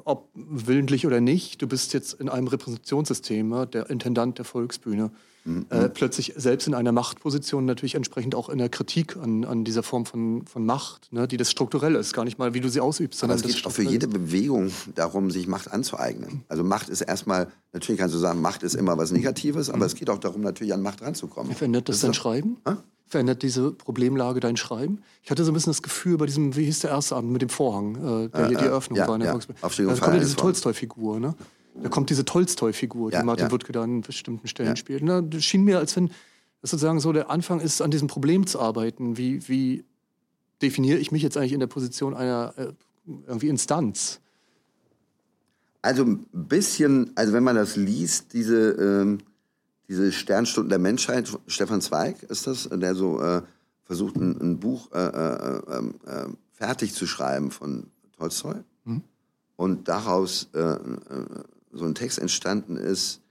[0.04, 5.12] ob willentlich oder nicht, du bist jetzt in einem Repräsentationssystem, der Intendant der Volksbühne
[5.46, 5.66] mhm.
[5.70, 9.84] äh, plötzlich selbst in einer Machtposition natürlich entsprechend auch in der Kritik an, an dieser
[9.84, 12.82] Form von, von Macht, ne, die das strukturell ist, gar nicht mal, wie du sie
[12.82, 13.20] ausübst.
[13.20, 16.44] Sondern Aber es geht auch für jede Bewegung darum, sich Macht anzueignen.
[16.50, 19.84] Also Macht ist erstmal, natürlich kannst du sagen, Macht ist immer was Negatives, aber mhm.
[19.84, 21.56] es geht auch darum, natürlich an Macht ranzukommen.
[21.56, 22.58] Verändert das, das dein Schreiben?
[22.66, 22.84] Ha?
[23.08, 25.02] Verändert diese Problemlage dein Schreiben?
[25.24, 27.42] Ich hatte so ein bisschen das Gefühl bei diesem, wie hieß der erste Abend mit
[27.42, 29.32] dem Vorhang, äh, der äh, hier die Eröffnung ja, war in der ja.
[29.34, 29.60] Volksbühne.
[29.62, 31.36] Da kommt ja diese Tolstoi-Figur, ne?
[31.82, 33.52] Da kommt diese Tolstoi-Figur, die ja, Martin ja.
[33.52, 34.76] Wuttke da an bestimmten Stellen ja.
[34.76, 35.04] spielt.
[35.04, 36.10] Na, das schien mir, als wenn
[36.62, 39.18] das sozusagen so der Anfang ist, an diesem Problem zu arbeiten.
[39.18, 39.84] Wie, wie
[40.62, 42.68] definiere ich mich jetzt eigentlich in der Position einer äh,
[43.28, 44.20] irgendwie Instanz?
[45.82, 49.20] Also ein bisschen, also wenn man das liest, diese, ähm,
[49.88, 53.42] diese Sternstunden der Menschheit, Stefan Zweig ist das, der so äh,
[53.84, 58.56] versucht, ein, ein Buch äh, äh ähm, äh, fertig zu schreiben von Tolstoi.
[58.86, 59.04] Mhm.
[59.56, 60.78] Und daraus äh,
[61.72, 63.22] so ein Text entstanden ist,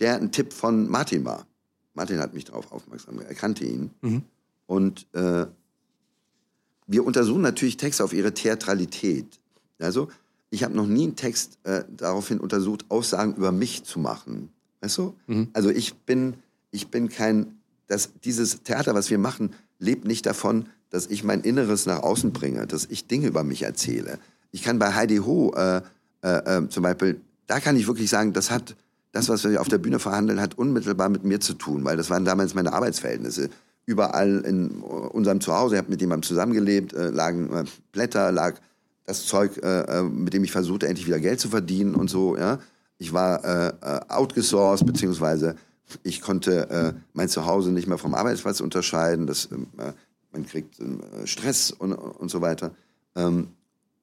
[0.00, 1.46] der ein Tipp von Martin war.
[1.94, 3.90] Martin hat mich darauf aufmerksam gemacht, er kannte ihn.
[4.02, 4.22] Mhm.
[4.66, 5.46] Und äh,
[6.86, 9.40] wir untersuchen natürlich Texte auf ihre Theatralität.
[9.78, 10.08] Also,
[10.50, 14.50] ich habe noch nie einen Text äh, daraufhin untersucht, Aussagen über mich zu machen.
[14.84, 15.14] Weißt du?
[15.28, 15.48] Mhm.
[15.54, 16.34] Also ich bin,
[16.70, 21.40] ich bin kein, das, dieses Theater, was wir machen, lebt nicht davon, dass ich mein
[21.40, 24.18] Inneres nach außen bringe, dass ich Dinge über mich erzähle.
[24.50, 25.80] Ich kann bei Heidi Ho äh,
[26.22, 26.28] äh,
[26.58, 28.76] äh, zum Beispiel, da kann ich wirklich sagen, das hat,
[29.12, 32.10] das, was wir auf der Bühne verhandeln, hat unmittelbar mit mir zu tun, weil das
[32.10, 33.48] waren damals meine Arbeitsverhältnisse.
[33.86, 38.56] Überall in unserem Zuhause, ich habe mit jemandem zusammengelebt, äh, lagen äh, Blätter, lag
[39.06, 42.36] das Zeug, äh, mit dem ich versuchte, endlich wieder Geld zu verdienen und so.
[42.36, 42.58] Ja,
[42.98, 45.56] ich war äh, äh outgesourced beziehungsweise
[46.02, 49.26] ich konnte äh, mein Zuhause nicht mehr vom Arbeitsplatz unterscheiden.
[49.26, 49.92] Das, ähm, äh,
[50.32, 52.72] man kriegt äh, Stress und, und so weiter.
[53.14, 53.48] Ähm,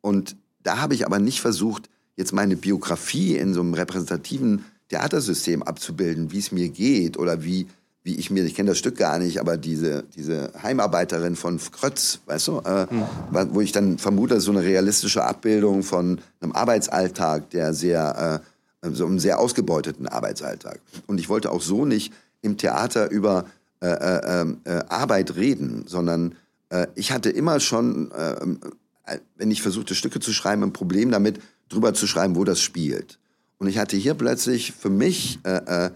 [0.02, 5.64] und da habe ich aber nicht versucht, jetzt meine Biografie in so einem repräsentativen Theatersystem
[5.64, 7.68] abzubilden, wie es mir geht oder wie,
[8.04, 12.20] wie ich mir, ich kenne das Stück gar nicht, aber diese, diese Heimarbeiterin von Krötz,
[12.26, 13.06] weißt du, äh, mhm.
[13.54, 18.51] wo ich dann vermute, so eine realistische Abbildung von einem Arbeitsalltag, der sehr, äh,
[18.82, 20.80] so einem sehr ausgebeuteten Arbeitsalltag.
[21.08, 23.46] Und ich wollte auch so nicht im Theater über
[23.82, 26.36] äh, äh, ähm, äh Arbeit reden, sondern
[26.70, 31.40] äh, ich hatte immer schon, äh, wenn ich versuchte, Stücke zu schreiben, ein Problem damit,
[31.70, 33.20] drüber zu schreiben, wo das spielt.
[33.58, 35.90] Und ich hatte hier plötzlich für mich äh,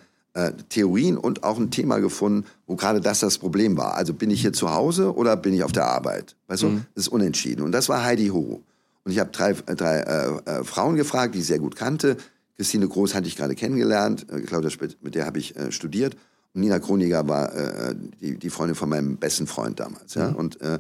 [0.70, 3.96] Theorien und auch ein Thema gefunden, wo gerade das das Problem war.
[3.96, 6.36] Also bin ich hier zu Hause oder bin ich auf der Arbeit?
[6.48, 6.86] Weißt du, mhm.
[6.94, 7.62] das ist unentschieden.
[7.64, 8.62] Und das war Heidi Ho.
[9.06, 12.18] Und ich habe drei, drei Frauen gefragt, die ich sehr gut kannte.
[12.58, 14.28] Christine Groß hatte ich gerade kennengelernt.
[14.32, 16.16] Äh, Claudia Spitt, mit der habe ich äh, studiert.
[16.54, 20.14] Und Nina Kroniger war äh, die, die Freundin von meinem besten Freund damals.
[20.16, 20.30] Ja?
[20.30, 20.36] Mhm.
[20.36, 20.80] Und, äh,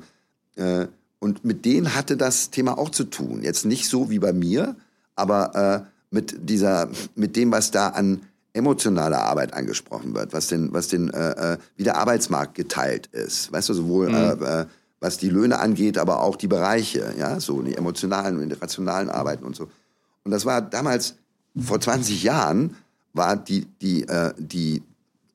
[0.55, 0.87] äh,
[1.19, 3.41] und mit denen hatte das Thema auch zu tun.
[3.41, 4.75] Jetzt nicht so wie bei mir,
[5.15, 8.21] aber äh, mit dieser, mit dem, was da an
[8.53, 13.51] emotionale Arbeit angesprochen wird, was den, was den, wie der Arbeitsmarkt geteilt ist.
[13.51, 14.67] Weißt du, sowohl mhm.
[15.01, 19.09] was die Löhne angeht, aber auch die Bereiche, ja, so die emotionalen und die rationalen
[19.09, 19.69] Arbeiten und so.
[20.23, 21.15] Und das war damals,
[21.59, 22.75] vor 20 Jahren,
[23.13, 24.83] war die, die, äh, die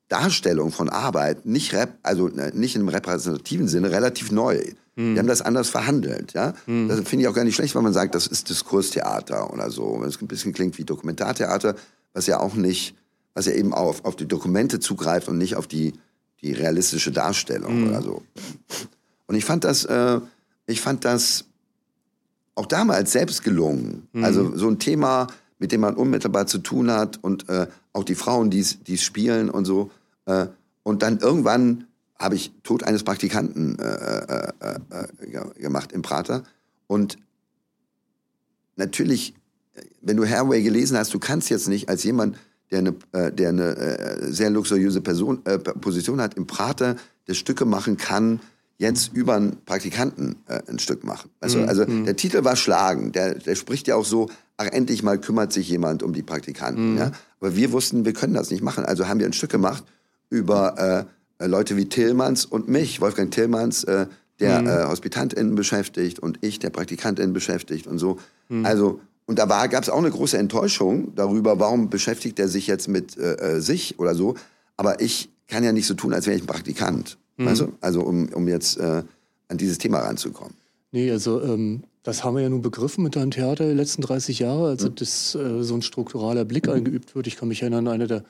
[0.09, 4.63] Darstellung von Arbeit nicht, rep, also äh, nicht im repräsentativen Sinne relativ neu.
[4.97, 5.15] Mhm.
[5.15, 6.35] Wir haben das anders verhandelt.
[6.35, 6.55] Ja?
[6.67, 6.89] Mhm.
[6.89, 9.99] Das finde ich auch gar nicht schlecht, wenn man sagt, das ist Diskurstheater oder so.
[10.01, 11.75] Wenn es ein bisschen klingt wie Dokumentartheater,
[12.13, 12.95] was ja auch nicht
[13.35, 15.95] was ja eben auf, auf die Dokumente zugreift und nicht auf die,
[16.43, 17.89] die realistische Darstellung mhm.
[17.89, 18.23] oder so.
[19.27, 20.21] Und ich fand das, äh,
[20.67, 21.45] ich fand das
[22.55, 24.09] auch damals selbst gelungen.
[24.13, 24.25] Mhm.
[24.25, 25.29] Also so ein Thema,
[25.61, 29.49] mit dem man unmittelbar zu tun hat und äh, auch die Frauen, die es spielen
[29.49, 29.91] und so.
[30.27, 30.47] Äh,
[30.83, 31.87] und dann irgendwann
[32.19, 34.53] habe ich Tod eines Praktikanten äh, äh,
[34.91, 36.43] äh, gemacht im Prater.
[36.87, 37.19] Und
[38.77, 39.35] natürlich,
[40.01, 42.37] wenn du Hairway gelesen hast, du kannst jetzt nicht als jemand,
[42.71, 46.97] der eine, äh, der eine äh, sehr luxuriöse Person, äh, Position hat, im Prater,
[47.27, 48.41] der Stücke machen kann,
[48.79, 51.31] jetzt über einen Praktikanten äh, ein Stück machen.
[51.41, 51.69] Also, mhm.
[51.69, 53.13] also der Titel war Schlagen.
[53.13, 54.31] Der, der spricht ja auch so,
[54.61, 56.93] ach endlich mal kümmert sich jemand um die Praktikanten.
[56.93, 56.99] Mhm.
[56.99, 57.13] Ja?
[57.41, 58.85] Aber wir wussten, wir können das nicht machen.
[58.85, 59.85] Also haben wir ein Stück gemacht
[60.29, 61.09] über
[61.39, 64.07] äh, Leute wie Tillmanns und mich, Wolfgang Tillmanns, äh,
[64.39, 64.69] der mhm.
[64.69, 68.19] äh, HospitantInnen beschäftigt und ich, der PraktikantInnen beschäftigt und so.
[68.49, 68.67] Mhm.
[68.67, 72.89] Also und da gab es auch eine große Enttäuschung darüber, warum beschäftigt er sich jetzt
[72.89, 74.35] mit äh, äh, sich oder so.
[74.77, 77.17] Aber ich kann ja nicht so tun, als wäre ich ein Praktikant.
[77.37, 77.47] Mhm.
[77.47, 77.73] Weißt du?
[77.81, 79.05] Also um, um jetzt äh,
[79.49, 80.55] an dieses Thema ranzukommen.
[80.93, 84.39] Nee, also ähm, das haben wir ja nun begriffen mit deinem Theater die letzten 30
[84.39, 84.95] Jahre, also mhm.
[84.95, 87.27] dass äh, so ein strukturaler Blick eingeübt wird.
[87.27, 88.25] Ich kann mich erinnern, eine der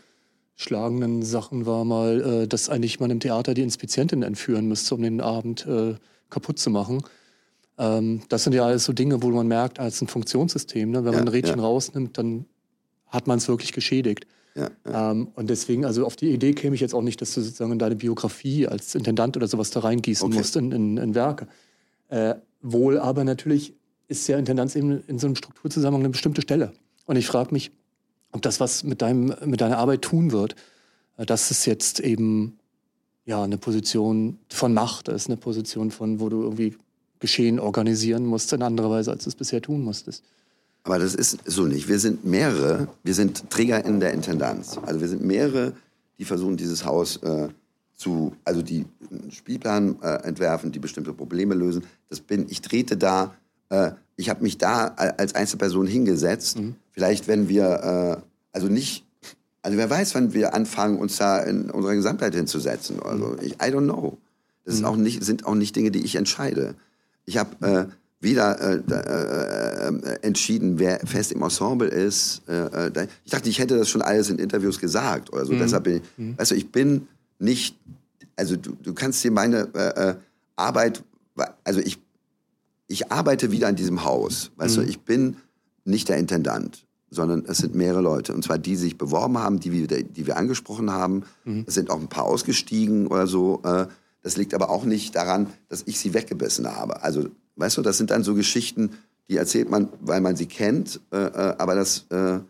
[0.57, 5.03] schlagenden Sachen war mal, äh, dass eigentlich man im Theater die Inspizientin entführen müsste, um
[5.03, 5.95] den Abend äh,
[6.29, 7.03] kaputt zu machen.
[7.79, 11.05] Ähm, das sind ja alles so Dinge, wo man merkt, als ein Funktionssystem, ne?
[11.05, 11.65] wenn man ein Rädchen ja.
[11.65, 12.47] rausnimmt, dann
[13.07, 14.27] hat man es wirklich geschädigt.
[14.55, 15.13] Ja, ja.
[15.13, 17.73] Ähm, und deswegen, also auf die Idee käme ich jetzt auch nicht, dass du sozusagen
[17.73, 20.37] in deine Biografie als Intendant oder sowas da reingießen okay.
[20.37, 21.47] musst in, in, in Werke.
[22.09, 23.75] Äh, wohl aber natürlich
[24.09, 26.73] ist ja Intendanz eben in so einem Strukturzusammenhang eine bestimmte Stelle.
[27.07, 27.71] Und ich frage mich,
[28.33, 30.57] ob das was mit, deinem, mit deiner Arbeit tun wird.
[31.21, 32.59] Äh, dass es jetzt eben
[33.27, 36.77] ja eine Position von Macht ist, eine Position von, wo du irgendwie
[37.21, 40.25] Geschehen organisieren musst in anderer Weise, als du es bisher tun musstest.
[40.85, 41.87] Aber das ist so nicht.
[41.87, 44.79] Wir sind mehrere, wir sind Träger in der Intendanz.
[44.87, 45.75] Also wir sind mehrere,
[46.19, 47.49] die versuchen, dieses Haus äh,
[48.01, 51.85] zu, also die einen Spielplan äh, entwerfen, die bestimmte Probleme lösen.
[52.09, 53.35] Das bin, ich trete da,
[53.69, 56.59] äh, ich habe mich da als Einzelperson hingesetzt.
[56.59, 56.77] Mhm.
[56.93, 58.23] Vielleicht, wenn wir, äh,
[58.53, 59.05] also nicht,
[59.61, 63.03] also wer weiß, wann wir anfangen, uns da in unserer Gesamtheit hinzusetzen.
[63.03, 63.39] Also mhm.
[63.43, 64.17] ich, I don't know.
[64.65, 64.87] Das mhm.
[64.87, 66.77] auch nicht, sind auch nicht Dinge, die ich entscheide.
[67.27, 67.87] Ich habe äh,
[68.25, 72.43] wieder äh, äh, äh, entschieden, wer fest im Ensemble ist.
[72.49, 75.53] Äh, äh, ich dachte, ich hätte das schon alles in Interviews gesagt oder so.
[75.53, 75.59] Mhm.
[75.59, 76.39] Deshalb bin ich, mhm.
[76.39, 77.07] weißt du, ich bin
[77.41, 77.77] nicht,
[78.37, 80.15] also du, du kannst dir meine äh, äh
[80.57, 81.03] Arbeit,
[81.65, 81.99] also ich,
[82.87, 84.51] ich arbeite wieder an diesem Haus.
[84.57, 84.83] Weißt mhm.
[84.83, 85.37] du, ich bin
[85.85, 88.35] nicht der Intendant, sondern es sind mehrere Leute.
[88.35, 91.25] Und zwar die, die sich beworben haben, die wir, die wir angesprochen haben.
[91.45, 91.65] Mhm.
[91.67, 93.63] Es sind auch ein paar ausgestiegen oder so.
[93.65, 93.87] Äh,
[94.23, 97.03] das liegt aber auch nicht daran, dass ich sie weggebissen habe.
[97.03, 98.91] Also, weißt du, das sind dann so Geschichten,
[99.31, 102.45] die erzählt man, weil man sie kennt, äh, aber das, ja.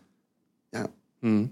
[1.21, 1.51] Mhm.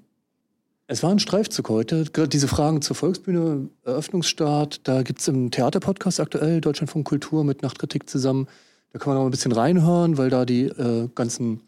[0.91, 2.05] Es war ein Streifzug heute.
[2.05, 7.61] Gerade diese Fragen zur Volksbühne, Eröffnungsstart, da gibt es im Theaterpodcast aktuell Deutschlandfunk Kultur mit
[7.61, 8.47] Nachtkritik zusammen.
[8.91, 11.61] Da kann man auch ein bisschen reinhören, weil da die äh, ganzen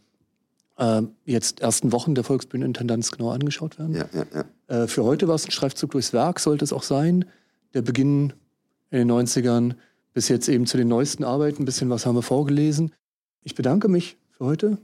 [0.78, 3.94] äh, jetzt ersten Wochen der Volksbühnenintendanz genau angeschaut werden.
[3.94, 4.76] Ja, ja, ja.
[4.76, 7.26] Äh, für heute war es ein Streifzug durchs Werk, sollte es auch sein.
[7.76, 8.34] Der Beginn
[8.90, 9.76] in den 90ern
[10.16, 11.62] bis jetzt eben zu den neuesten Arbeiten.
[11.62, 12.92] Ein bisschen was haben wir vorgelesen.
[13.44, 14.78] Ich bedanke mich für heute.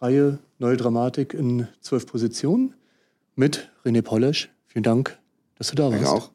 [0.00, 2.74] Reihe Neue Dramatik in zwölf Positionen
[3.38, 4.50] mit René Polesch.
[4.66, 5.18] Vielen Dank,
[5.56, 6.04] dass du da warst.
[6.04, 6.30] Danke auch.